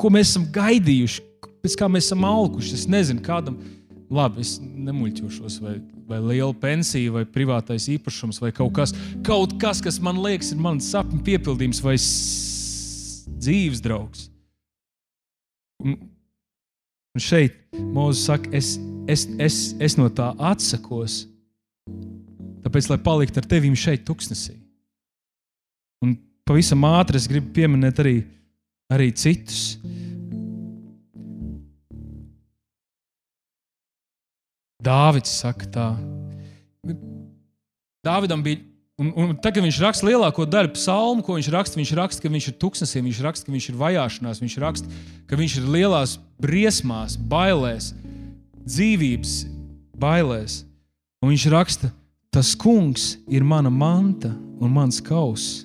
ko 0.00 0.10
mēs 0.12 0.32
esam 0.32 0.46
gaidījuši, 0.52 1.22
pēc 1.64 1.76
kā 1.78 1.88
mēs 1.90 2.10
esam 2.10 2.26
auguši. 2.28 2.74
Es 2.76 2.86
nezinu, 2.90 3.22
kādam, 3.24 3.58
labi, 4.12 4.42
es 4.44 4.56
nemuļķošos, 4.62 5.60
vai, 5.62 5.76
vai 6.08 6.20
liela 6.22 6.52
pensija, 6.58 7.14
vai 7.14 7.24
privātais 7.28 7.88
īpašums, 7.94 8.40
vai 8.42 8.52
kaut 8.56 8.74
kas, 8.76 8.94
kaut 9.26 9.56
kas, 9.62 9.82
kas 9.84 10.00
man 10.02 10.20
liekas, 10.22 10.52
ir 10.52 10.62
mans 10.62 10.90
sapņu 10.92 11.22
piepildījums 11.26 11.82
vai 11.84 11.96
dzīves 13.36 13.82
draugs. 13.84 14.28
Un, 15.86 15.96
šeit 17.20 17.56
Mozus 17.94 18.26
saka, 18.28 18.50
es, 18.56 18.74
es, 19.06 19.26
es, 19.38 19.56
es 19.80 19.96
no 19.98 20.08
tā 20.12 20.32
atsakos, 20.50 21.24
tāpēc, 22.66 22.90
lai 22.90 22.98
paliktu 23.02 23.40
ar 23.40 23.48
tevi 23.48 23.72
šeit, 23.78 24.04
tuksnesī. 24.06 24.56
Un 26.04 26.16
pavisam 26.46 26.84
ātri 26.88 27.20
es 27.20 27.28
gribu 27.30 27.52
pieminēt 27.56 28.02
arī, 28.02 28.16
arī 28.92 29.10
citus. 29.16 29.76
Dāvids 34.86 35.32
saka 35.40 35.66
tā. 35.72 35.86
Dāvidam 38.06 38.42
bija, 38.44 38.60
un, 39.02 39.08
un 39.10 39.32
tagad 39.42 39.64
viņš 39.64 39.80
raksta 39.82 40.06
lielāko 40.06 40.44
daļu 40.46 40.74
psalmu, 40.76 41.24
ko 41.26 41.38
viņš 41.38 41.48
raksta. 41.54 41.80
Viņš 41.80 41.94
raksta, 41.98 42.22
ka 42.22 42.30
viņš 42.30 42.50
ir 42.52 42.58
tuksnesī, 42.62 43.02
viņš 43.02 43.22
raksta, 43.26 43.48
ka 43.48 43.54
viņš 43.54 43.70
ir 43.72 43.80
vajāšanās, 43.80 44.42
viņš 44.44 44.58
raksta, 44.62 45.00
ka 45.26 45.40
viņš 45.40 45.56
ir 45.58 45.72
lielās 45.74 46.14
briesmās, 46.42 47.16
bailēs, 47.18 47.90
dzīvības 48.66 49.34
bailēs. 49.96 50.64
Un 51.22 51.32
viņš 51.32 51.46
raksta, 51.52 51.90
tas 52.34 52.52
kungs 52.58 53.14
ir 53.32 53.46
mana 53.46 53.70
manta 53.72 54.34
un 54.60 54.72
mans 54.72 55.00
kauss. 55.00 55.64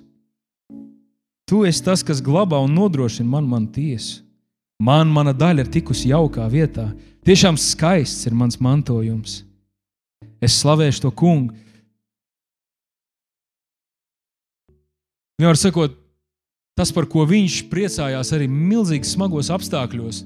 Tu 1.49 1.65
esi 1.67 1.83
tas, 1.83 2.03
kas 2.05 2.23
glabā 2.23 2.61
un 2.63 2.71
nodrošina 2.77 3.27
man, 3.27 3.47
man 3.49 3.65
tiesu. 3.67 4.21
Man 4.81 5.11
mana 5.13 5.33
daļa 5.35 5.65
ir 5.65 5.69
tikusi 5.69 6.09
jaukā 6.09 6.47
vietā. 6.49 6.87
Tiešām 7.27 7.57
skaists 7.59 8.25
ir 8.25 8.33
mans 8.33 8.57
mantojums. 8.57 9.41
Es 10.41 10.55
slavēšu 10.63 11.03
to 11.03 11.11
kungu. 11.13 11.53
Vienmēr 15.37 15.57
sakot, 15.57 15.93
tas, 16.77 16.89
par 16.93 17.05
ko 17.09 17.27
viņš 17.29 17.63
priecājās 17.69 18.31
arī 18.33 18.47
milzīgi 18.49 19.09
smagos 19.09 19.51
apstākļos. 19.53 20.23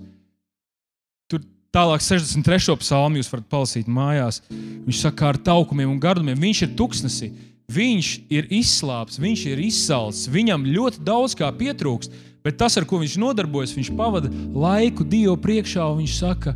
Tālāk, 1.76 2.00
63. 2.00 2.72
psalmu 2.80 3.20
jūs 3.20 3.28
varat 3.28 3.50
palasīt 3.52 3.88
mājās. 3.92 4.38
Viņš 4.48 5.00
saka, 5.02 5.34
ar 5.34 5.40
taukumiem 5.44 5.90
un 5.92 5.98
gardumiem. 6.00 6.38
Viņš 6.40 6.62
ir 6.64 6.70
tuksnesī, 6.80 7.28
viņš 7.76 8.12
ir 8.32 8.48
izslāpis, 8.62 9.20
viņš 9.20 9.44
ir 9.52 9.64
izsalcis, 9.66 10.30
viņam 10.32 10.64
ļoti 10.72 11.04
daudz 11.04 11.36
kā 11.36 11.50
pietrūkst. 11.52 12.16
Bet 12.48 12.62
tas, 12.62 12.78
ar 12.80 12.88
ko 12.88 13.02
viņš 13.02 13.18
nodarbojas, 13.20 13.74
viņš 13.76 13.90
pavada 13.98 14.32
laiku 14.56 15.04
Dievu 15.04 15.36
priekšā, 15.44 15.90
un 15.92 16.00
viņš 16.06 16.16
saka, 16.22 16.56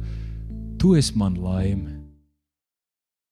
Tu 0.79 0.93
esi 0.95 1.11
man 1.19 1.35
laime. 1.35 1.97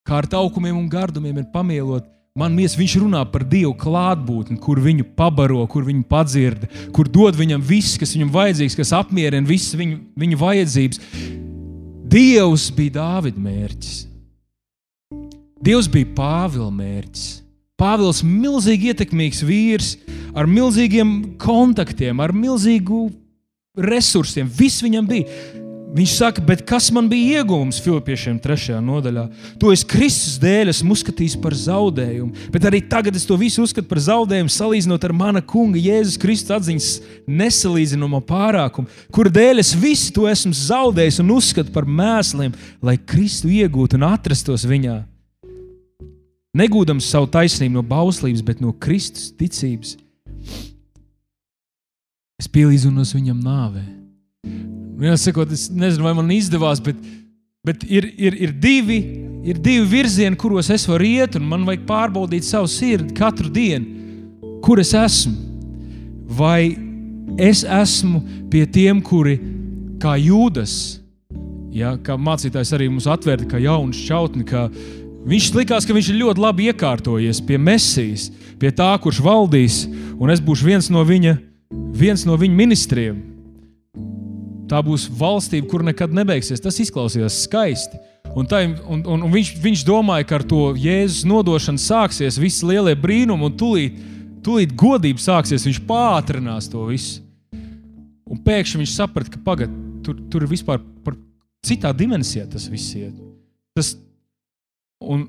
Kā 0.04 0.18
ar 0.20 0.28
taukumiem 0.28 0.76
un 0.76 0.90
gardumiem 0.92 1.40
ir 1.40 1.48
pamielot, 1.48 2.04
man 2.36 2.52
mies, 2.52 2.76
viņš 2.76 2.98
runā 3.00 3.24
par 3.32 3.48
Dievu 3.48 3.72
klātbūtni, 3.80 4.60
kur 4.60 4.76
viņu 4.84 5.08
pabaro, 5.16 5.64
kur 5.72 5.88
viņu 5.88 6.04
padzird, 6.10 6.68
kur 6.92 7.08
dod 7.08 7.40
viņam 7.40 7.64
viss, 7.64 7.96
kas 7.96 8.12
viņam 8.12 8.36
vajadzīgs, 8.36 8.76
kas 8.76 8.92
apmierina 9.00 9.48
visas 9.48 9.72
viņu, 9.80 10.02
viņu 10.20 10.44
vajadzības. 10.44 11.06
Dievs 12.08 12.70
bija 12.72 12.94
Dāvida 12.94 13.40
mērķis. 13.42 13.96
Dievs 15.60 15.88
bija 15.92 16.08
Pāvila 16.16 16.70
mērķis. 16.72 17.26
Pāvils 17.78 18.22
ir 18.24 18.30
milzīgi 18.32 18.88
ietekmīgs 18.94 19.42
vīrs, 19.44 19.90
ar 20.32 20.48
milzīgiem 20.48 21.36
kontaktiem, 21.42 22.22
ar 22.24 22.32
milzīgu 22.32 23.10
resursiem. 23.76 24.48
Viss 24.48 24.80
viņam 24.82 25.10
bija. 25.10 25.28
Viņš 25.88 26.12
saka, 26.18 26.42
bet 26.44 26.60
kas 26.68 26.90
man 26.92 27.06
bija 27.08 27.40
iegūms 27.40 27.78
Filipiešiem 27.80 28.36
3. 28.44 28.76
nodaļā? 28.84 29.24
To 29.60 29.70
es 29.72 29.86
Kristus 29.88 30.36
dēļ 30.42 30.68
esmu 30.74 30.92
uzskatījis 30.92 31.38
par 31.40 31.56
zaudējumu, 31.56 32.48
bet 32.52 32.66
arī 32.68 32.82
tagad 32.84 33.16
es 33.16 33.24
to 33.24 33.38
visu 33.40 33.64
uzskatu 33.64 33.88
par 33.88 34.02
zaudējumu, 34.04 34.52
salīdzinot 34.52 35.06
ar 35.08 35.14
mana 35.16 35.40
kunga 35.40 35.80
Jēzus 35.80 36.20
Kristus 36.20 36.52
atziņas 36.58 36.90
nesalīdzināmo 37.40 38.20
pārākumu, 38.28 38.92
kur 39.14 39.32
dēļ 39.32 39.64
es 39.64 39.72
visu 39.72 40.12
to 40.12 40.28
esmu 40.28 40.52
zaudējis 40.52 41.22
un 41.24 41.32
uzskatu 41.38 41.72
par 41.72 41.88
mēsliem, 41.88 42.52
lai 42.84 42.98
Kristu 43.00 43.48
iegūtu 43.48 43.96
un 43.96 44.10
atrastos 44.12 44.68
viņā 44.68 45.00
negūdams 46.58 47.08
savu 47.08 47.30
taisnību 47.32 47.78
no 47.78 47.84
bauslības, 47.86 48.44
bet 48.44 48.60
no 48.60 48.74
Kristus 48.76 49.30
ticības. 49.40 49.96
Es 52.38 52.50
pielīdzinos 52.52 53.16
viņam 53.16 53.40
nāvē. 53.42 53.97
Jāsakot, 54.98 55.52
es 55.54 55.68
nezinu, 55.70 56.02
vai 56.08 56.14
man 56.18 56.30
izdevās, 56.34 56.80
bet, 56.82 56.98
bet 57.66 57.84
ir, 57.86 58.08
ir, 58.18 58.34
ir, 58.34 58.54
divi, 58.58 58.98
ir 59.46 59.60
divi 59.62 59.86
virzieni, 59.86 60.38
kuros 60.38 60.70
es 60.74 60.88
varu 60.90 61.06
iet, 61.06 61.38
un 61.38 61.46
man 61.46 61.66
vajag 61.68 61.84
pārbaudīt 61.86 62.46
savu 62.46 62.70
sirdi 62.70 63.14
katru 63.14 63.52
dienu, 63.54 63.86
kur 64.64 64.82
es 64.82 64.90
esmu. 64.98 65.36
Vai 66.38 66.74
es 67.38 67.62
esmu 67.62 68.24
pie 68.50 68.64
tiem, 68.66 68.98
kuri 69.04 69.38
kā 70.02 70.16
jūdas, 70.18 70.74
ja, 71.74 71.94
kā 72.02 72.18
mācītājs 72.18 72.74
arī 72.74 72.90
mums 72.90 73.06
atvērta, 73.10 73.46
kā 73.52 73.62
jaunu 73.62 73.94
šķautni, 73.94 74.46
kā 74.48 74.66
Viņš 75.28 75.48
likās, 75.52 75.84
ka 75.84 75.92
viņš 75.92 76.06
ir 76.12 76.20
ļoti 76.22 76.40
labi 76.40 76.68
iekārtojies 76.70 77.42
pie 77.44 77.58
Mēsīs, 77.60 78.28
pie 78.56 78.70
tā, 78.72 78.92
kurš 79.02 79.18
valdīs, 79.20 79.82
un 80.16 80.30
es 80.32 80.40
būšu 80.40 80.64
viens 80.64 80.88
no 80.94 81.02
viņa, 81.04 81.34
viens 81.92 82.22
no 82.24 82.38
viņa 82.38 82.56
ministriem. 82.56 83.18
Tā 84.68 84.82
būs 84.84 85.06
valstība, 85.18 85.68
kur 85.70 85.84
nekad 85.86 86.12
nebeigsies. 86.14 86.60
Tas 86.64 86.78
izklausījās 86.82 87.42
skaisti. 87.46 88.00
Un, 88.36 88.48
tā, 88.48 88.62
un, 88.68 89.04
un, 89.08 89.22
un 89.24 89.32
viņš, 89.32 89.54
viņš 89.64 89.84
domāja, 89.88 90.26
ka 90.28 90.38
ar 90.38 90.44
to 90.48 90.62
Jēzus 90.76 91.24
nodošanu 91.28 91.80
sāksies 91.80 92.36
visi 92.40 92.66
lielie 92.68 92.92
brīnumi, 92.98 93.48
un 93.48 93.54
tūlīt, 93.56 94.02
tūlīt 94.44 94.74
godība 94.78 95.24
sāksies. 95.24 95.64
Viņš 95.68 95.80
pātrinās 95.88 96.68
to 96.72 96.84
visu. 96.90 97.22
Un 98.28 98.42
pēkšņi 98.44 98.82
viņš 98.82 98.92
saprata, 98.92 99.32
ka 99.32 99.40
pagad, 99.46 99.72
tur, 100.04 100.18
tur 100.28 100.44
ir 100.44 100.52
vispār 100.52 100.82
par 101.04 101.16
citā 101.64 101.94
dimensijā 101.96 102.44
tas 102.52 102.68
viss 102.68 102.92
iet. 102.98 103.16
Tas, 103.72 103.94
Un, 104.98 105.28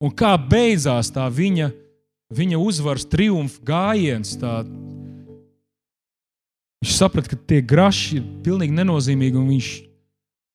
un 0.00 0.12
kā 0.16 0.32
beidzās 0.40 1.10
tā 1.12 1.26
viņa, 1.28 1.70
viņa 2.32 2.60
uzvaras 2.60 3.04
triumfa 3.10 3.60
gājiens. 3.68 4.32
Tā, 4.40 4.60
viņš 6.80 6.96
saprata, 6.96 7.28
ka 7.28 7.36
tie 7.36 7.60
graši 7.60 8.18
ir 8.20 8.26
pilnīgi 8.44 8.72
nenozīmīgi, 8.72 9.36
un 9.36 9.48
viņš, 9.52 9.70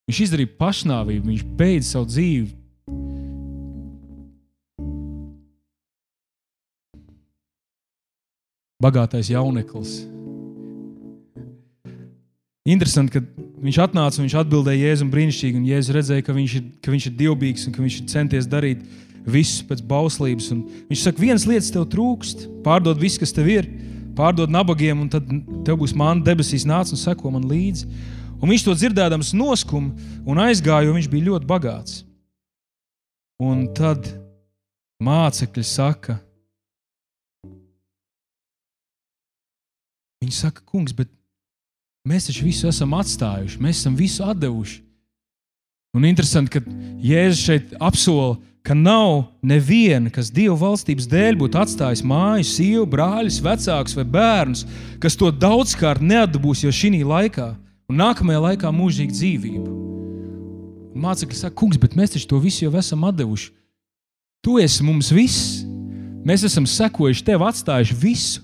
viņš 0.09 0.21
izdarīja 0.25 0.55
pašnāvību, 0.57 1.29
viņš 1.29 1.43
beidza 1.57 1.91
savu 1.93 2.09
dzīvi. 2.09 2.49
Bagātais 8.81 9.29
jauneklis. 9.31 10.01
Interesanti, 12.65 13.13
ka 13.13 13.21
viņš 13.61 13.77
atnāca 13.83 14.17
un 14.17 14.25
viņš 14.25 14.35
atbildēja 14.41 14.89
Jēzum 14.89 15.11
brīnišķīgi, 15.13 15.59
un 15.61 15.67
Jēzus 15.69 15.93
redzēja, 15.93 16.25
ka 16.25 16.33
viņš 16.33 16.55
ir, 16.57 16.63
ka 16.81 16.93
viņš 16.93 17.05
ir 17.11 17.17
dievbijīgs 17.21 17.65
un 17.69 17.75
ka 17.75 17.83
viņš 17.83 17.97
ir 18.01 18.07
centies 18.09 18.49
darīt 18.49 18.81
visu 19.25 19.65
pēc 19.69 19.83
bauslības. 19.85 20.49
Un 20.53 20.63
viņš 20.89 21.03
saka, 21.05 21.21
viens 21.21 21.45
lietas 21.45 21.69
tev 21.73 21.85
trūkst, 21.93 22.47
pārdod 22.65 22.97
visu, 23.01 23.21
kas 23.21 23.33
tev 23.37 23.51
ir, 23.53 23.69
pārdod 24.17 24.51
nabagiem, 24.51 25.05
un 25.05 25.09
tad 25.11 25.29
tev 25.67 25.79
būs 25.81 25.95
māna 25.97 26.23
debesīs 26.25 26.67
nāc 26.67 26.91
un 26.93 27.01
seko 27.01 27.31
man 27.33 27.47
līdzi. 27.49 27.87
Un 28.41 28.51
viņš 28.51 28.65
to 28.65 28.75
dzirdēdams 28.75 29.33
noskuma 29.37 29.95
un 30.27 30.41
aizgāja, 30.43 30.89
jo 30.89 30.95
viņš 30.95 31.09
bija 31.11 31.29
ļoti 31.31 31.49
bagāts. 31.49 32.03
Un 33.41 33.65
tad 33.75 34.07
mācekļi 35.03 35.65
saka, 35.67 36.19
viņi 40.23 40.35
saka, 40.35 40.63
kungs, 40.67 40.95
bet 40.95 41.11
Mēs 42.05 42.27
taču 42.29 42.45
visu 42.45 42.67
esam 42.69 42.93
atstājuši, 42.93 43.61
mēs 43.61 43.79
esam 43.81 43.95
visu 43.97 44.25
devuši. 44.37 44.81
Un 45.97 46.05
interesanti, 46.05 46.51
ka 46.53 46.75
Jēzus 47.01 47.41
šeit 47.41 47.71
apsola, 47.81 48.35
ka 48.65 48.73
nav 48.73 49.27
neviena, 49.45 50.09
kas 50.09 50.31
Dieva 50.33 50.55
valstības 50.57 51.05
dēļ 51.11 51.37
būtu 51.37 51.59
atstājis 51.61 52.01
māju, 52.07 52.47
sievu, 52.49 52.85
brāļus, 52.89 53.41
vecākus 53.45 53.97
vai 53.97 54.05
bērnus, 54.15 54.63
kas 55.03 55.17
to 55.19 55.29
daudzkārt 55.29 56.01
neatdabūs 56.01 56.63
jau 56.65 56.73
šī 56.73 57.03
laikā, 57.05 57.51
un 57.91 58.01
nākamajā 58.01 58.41
laikā 58.49 58.71
mūžīgu 58.73 59.13
dzīvību. 59.13 59.75
Mācekļi 60.95 61.37
saka, 61.37 61.57
kungs, 61.59 61.77
bet 61.77 61.93
mēs 61.99 62.15
taču 62.15 62.29
to 62.31 62.39
visu 62.41 62.65
jau 62.65 62.73
esam 62.79 63.03
devuši. 63.13 63.51
Tu 64.45 64.57
esi 64.63 64.85
mums 64.85 65.11
viss. 65.13 65.61
Mēs 66.25 66.45
esam 66.47 66.65
sekojuši 66.69 67.25
tev, 67.27 67.43
atstājuši 67.45 67.97
visu. 68.01 68.41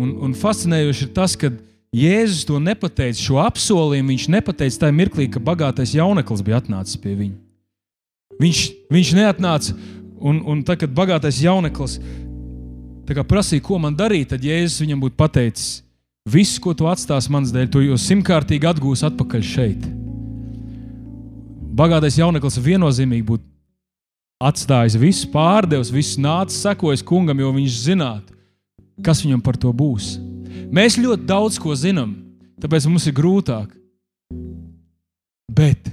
Un, 0.00 0.14
un 0.24 0.32
fascinējoši 0.32 1.08
ir 1.08 1.12
tas, 1.16 1.34
ka 1.36 1.50
Jēzus 1.92 2.46
to 2.48 2.56
nepateica, 2.56 3.20
šo 3.20 3.42
apsolījumu 3.42 4.14
viņš 4.14 4.28
nepateica 4.32 4.86
tajā 4.86 4.94
mirklī, 4.96 5.26
kad 5.28 5.44
bagātais 5.44 5.92
jauneklis 5.92 6.40
bija 6.46 6.62
atnācis 6.62 6.96
pie 6.96 7.12
viņa. 7.18 7.41
Viņš, 8.40 8.60
viņš 8.92 9.14
neatnāca, 9.18 9.76
un, 10.20 10.40
un 10.48 10.62
tad, 10.66 10.80
kad 10.80 10.94
bagātais 10.96 11.42
jauneklis 11.44 11.98
prasīja, 13.28 13.60
ko 13.60 13.76
man 13.82 13.92
darīt, 13.92 14.30
tad 14.30 14.44
Jēzus 14.46 14.80
viņam 14.80 15.02
būtu 15.02 15.18
pateicis, 15.20 15.82
Viss, 16.22 16.60
ko 16.62 16.70
tu 16.70 16.86
atstāsi 16.86 17.32
manas 17.34 17.50
dēļ, 17.50 17.66
tu 17.66 17.80
jau 17.82 17.96
simtkārtīgi 17.98 18.68
atgūsi 18.68 19.02
atpakaļ 19.08 19.42
šeit. 19.42 19.86
Bagātais 21.74 22.18
jauneklis 22.20 22.60
viennozīmīgi 22.62 23.26
būtu 23.26 23.48
atstājis 24.42 24.98
visu, 25.02 25.30
pārdevis, 25.32 25.90
visu 25.90 26.22
nācis, 26.22 26.60
sekojis 26.62 27.02
kungam, 27.06 27.40
jo 27.42 27.50
viņš 27.56 27.80
zinātu, 27.88 28.36
kas 29.02 29.24
viņam 29.24 29.42
par 29.42 29.58
to 29.58 29.72
būs. 29.74 30.14
Mēs 30.70 31.00
ļoti 31.00 31.26
daudz 31.26 31.58
ko 31.58 31.74
zinām, 31.74 32.14
tāpēc 32.62 32.86
mums 32.86 33.08
ir 33.10 33.16
grūtāk. 33.18 33.74
Bet 35.50 35.90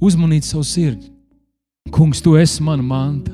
uzmanīt 0.00 0.48
savu 0.48 0.64
sirdi. 0.64 1.12
Kungs, 1.92 2.20
tu 2.20 2.36
esi 2.36 2.62
mana 2.62 2.82
manta, 2.82 3.32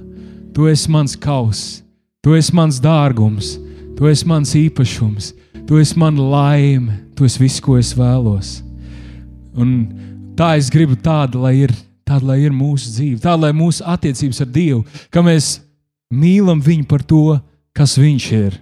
tu 0.54 0.68
esi 0.70 0.90
mans 0.90 1.16
kauss, 1.16 1.82
tu 2.22 2.34
esi 2.36 2.54
mans 2.54 2.80
dārgums, 2.80 3.54
tu 3.98 4.08
esi 4.10 4.26
mans 4.28 4.54
īpašums, 4.58 5.32
tu 5.68 5.80
esi 5.80 5.98
mana 5.98 6.22
laime, 6.22 6.98
tu 7.16 7.26
esi 7.26 7.42
viss, 7.42 7.62
ko 7.62 7.78
es 7.80 7.94
vēlos. 7.96 8.60
Un 9.54 9.72
tā 10.38 10.54
es 10.58 10.70
gribu 10.72 10.98
tādu, 10.98 11.42
lai 11.44 11.56
ir, 11.64 11.74
tāda, 12.06 12.32
lai 12.32 12.40
ir 12.44 12.54
mūsu 12.54 12.92
dzīve, 12.94 13.22
tāda, 13.22 13.46
lai 13.46 13.54
mūsu 13.56 13.84
attiecības 13.86 14.42
ar 14.44 14.52
Dievu, 14.54 14.84
ka 15.10 15.22
mēs 15.24 15.58
mīlam 16.14 16.62
viņu 16.62 16.86
par 16.90 17.02
to, 17.06 17.38
kas 17.74 17.96
viņš 17.98 18.30
ir, 18.38 18.60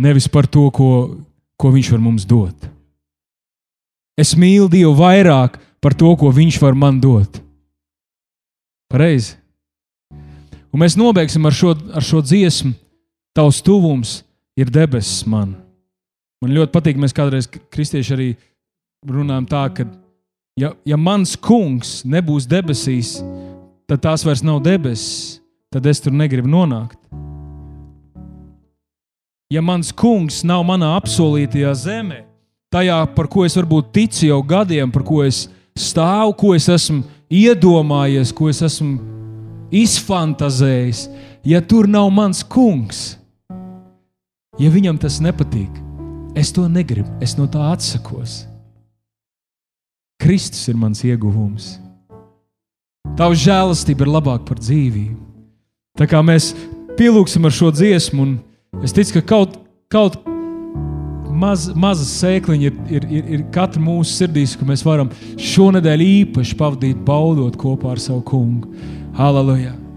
nevis 0.00 0.28
par 0.28 0.48
to, 0.48 0.68
ko, 0.74 0.90
ko 1.60 1.72
viņš 1.72 1.92
var 1.94 2.04
mums 2.04 2.28
dot. 2.28 2.70
Es 4.20 4.34
mīlu 4.36 4.68
Dievu 4.68 4.92
vairāk 4.98 5.56
par 5.80 5.96
to, 5.96 6.12
ko 6.16 6.30
Viņš 6.32 6.60
var 6.60 6.76
man 6.76 7.00
dot. 7.00 7.40
Pareizi. 8.90 9.36
Un 10.70 10.82
mēs 10.82 10.96
nobeigsim 10.98 11.46
ar 11.46 11.54
šo, 11.54 11.74
ar 11.94 12.04
šo 12.04 12.22
dziesmu. 12.24 12.74
Tavs 13.34 13.60
tuvums 13.62 14.20
ir 14.58 14.70
debesis 14.74 15.22
man. 15.30 15.54
Man 16.42 16.54
ļoti 16.56 16.74
patīk, 16.74 16.98
mēs 16.98 17.14
kādreiz 17.14 17.46
kristieši 17.46 18.14
arī 18.16 18.28
runājam 19.06 19.46
tā, 19.50 19.62
ka, 19.76 19.86
ja, 20.58 20.72
ja 20.88 20.98
mans 20.98 21.36
kungs 21.38 22.00
nebūs 22.08 22.48
debesīs, 22.50 23.18
tad 23.86 24.02
tās 24.02 24.24
vairs 24.26 24.42
nav 24.46 24.58
debesis, 24.64 25.38
tad 25.70 25.86
es 25.86 26.02
tur 26.02 26.16
negribu 26.16 26.50
nonākt. 26.50 26.98
Ja 29.50 29.62
mans 29.62 29.90
kungs 29.94 30.42
nav 30.46 30.64
manā 30.66 30.94
apsolītajā 30.98 31.74
zemē, 31.84 32.20
tajā, 32.74 32.98
par 33.14 33.30
ko 33.30 33.46
es 33.46 33.56
varbūt 33.58 33.94
ticu 33.94 34.28
jau 34.30 34.40
gadiem, 34.46 34.90
par 34.94 35.06
ko 35.06 35.22
es 35.26 35.44
stāvu, 35.78 36.34
ko 36.38 36.54
es 36.54 36.68
esmu 36.70 37.02
iedomājies, 37.30 38.32
ko 38.34 38.50
es 38.50 38.60
esmu 38.66 38.98
izfantazējis, 39.70 41.06
ja 41.46 41.62
tur 41.62 41.88
nav 41.88 42.10
mans 42.12 42.42
kungs, 42.42 43.14
ja 44.58 44.70
viņam 44.72 44.98
tas 45.00 45.20
nepatīk, 45.22 45.70
es 46.38 46.50
to 46.52 46.66
negribu, 46.68 47.08
es 47.22 47.36
no 47.38 47.46
tā 47.50 47.70
atsakos. 47.72 48.44
Kristus 50.20 50.66
ir 50.68 50.76
mans 50.76 51.00
ieguvums. 51.06 51.78
Tavs 53.16 53.40
žēlastība 53.40 54.04
ir 54.04 54.12
labāka 54.12 54.50
par 54.50 54.58
dzīvību. 54.60 55.16
Tā 55.96 56.06
kā 56.10 56.20
mēs 56.24 56.52
pielūgsim 56.98 57.46
ar 57.48 57.54
šo 57.54 57.70
dziesmu, 57.72 58.26
un 58.26 58.84
es 58.84 58.92
ticu, 58.94 59.16
ka 59.16 59.22
kaut, 59.32 59.56
kaut 59.90 60.20
maz, 61.40 61.68
maza 61.74 62.06
sēkliņa 62.06 62.70
ir, 62.70 62.80
ir, 62.98 63.10
ir, 63.10 63.28
ir 63.36 63.44
katra 63.54 63.82
mūsu 63.82 64.14
sirdīs, 64.20 64.56
ka 64.58 64.68
mēs 64.68 64.84
varam 64.86 65.12
šonadēļ 65.50 66.06
īpaši 66.06 66.58
pavadīt, 66.60 67.04
baudot 67.06 67.56
kopā 67.60 67.94
ar 67.96 68.02
savu 68.02 68.24
kungu. 68.32 68.74
Halleluja! 69.18 69.89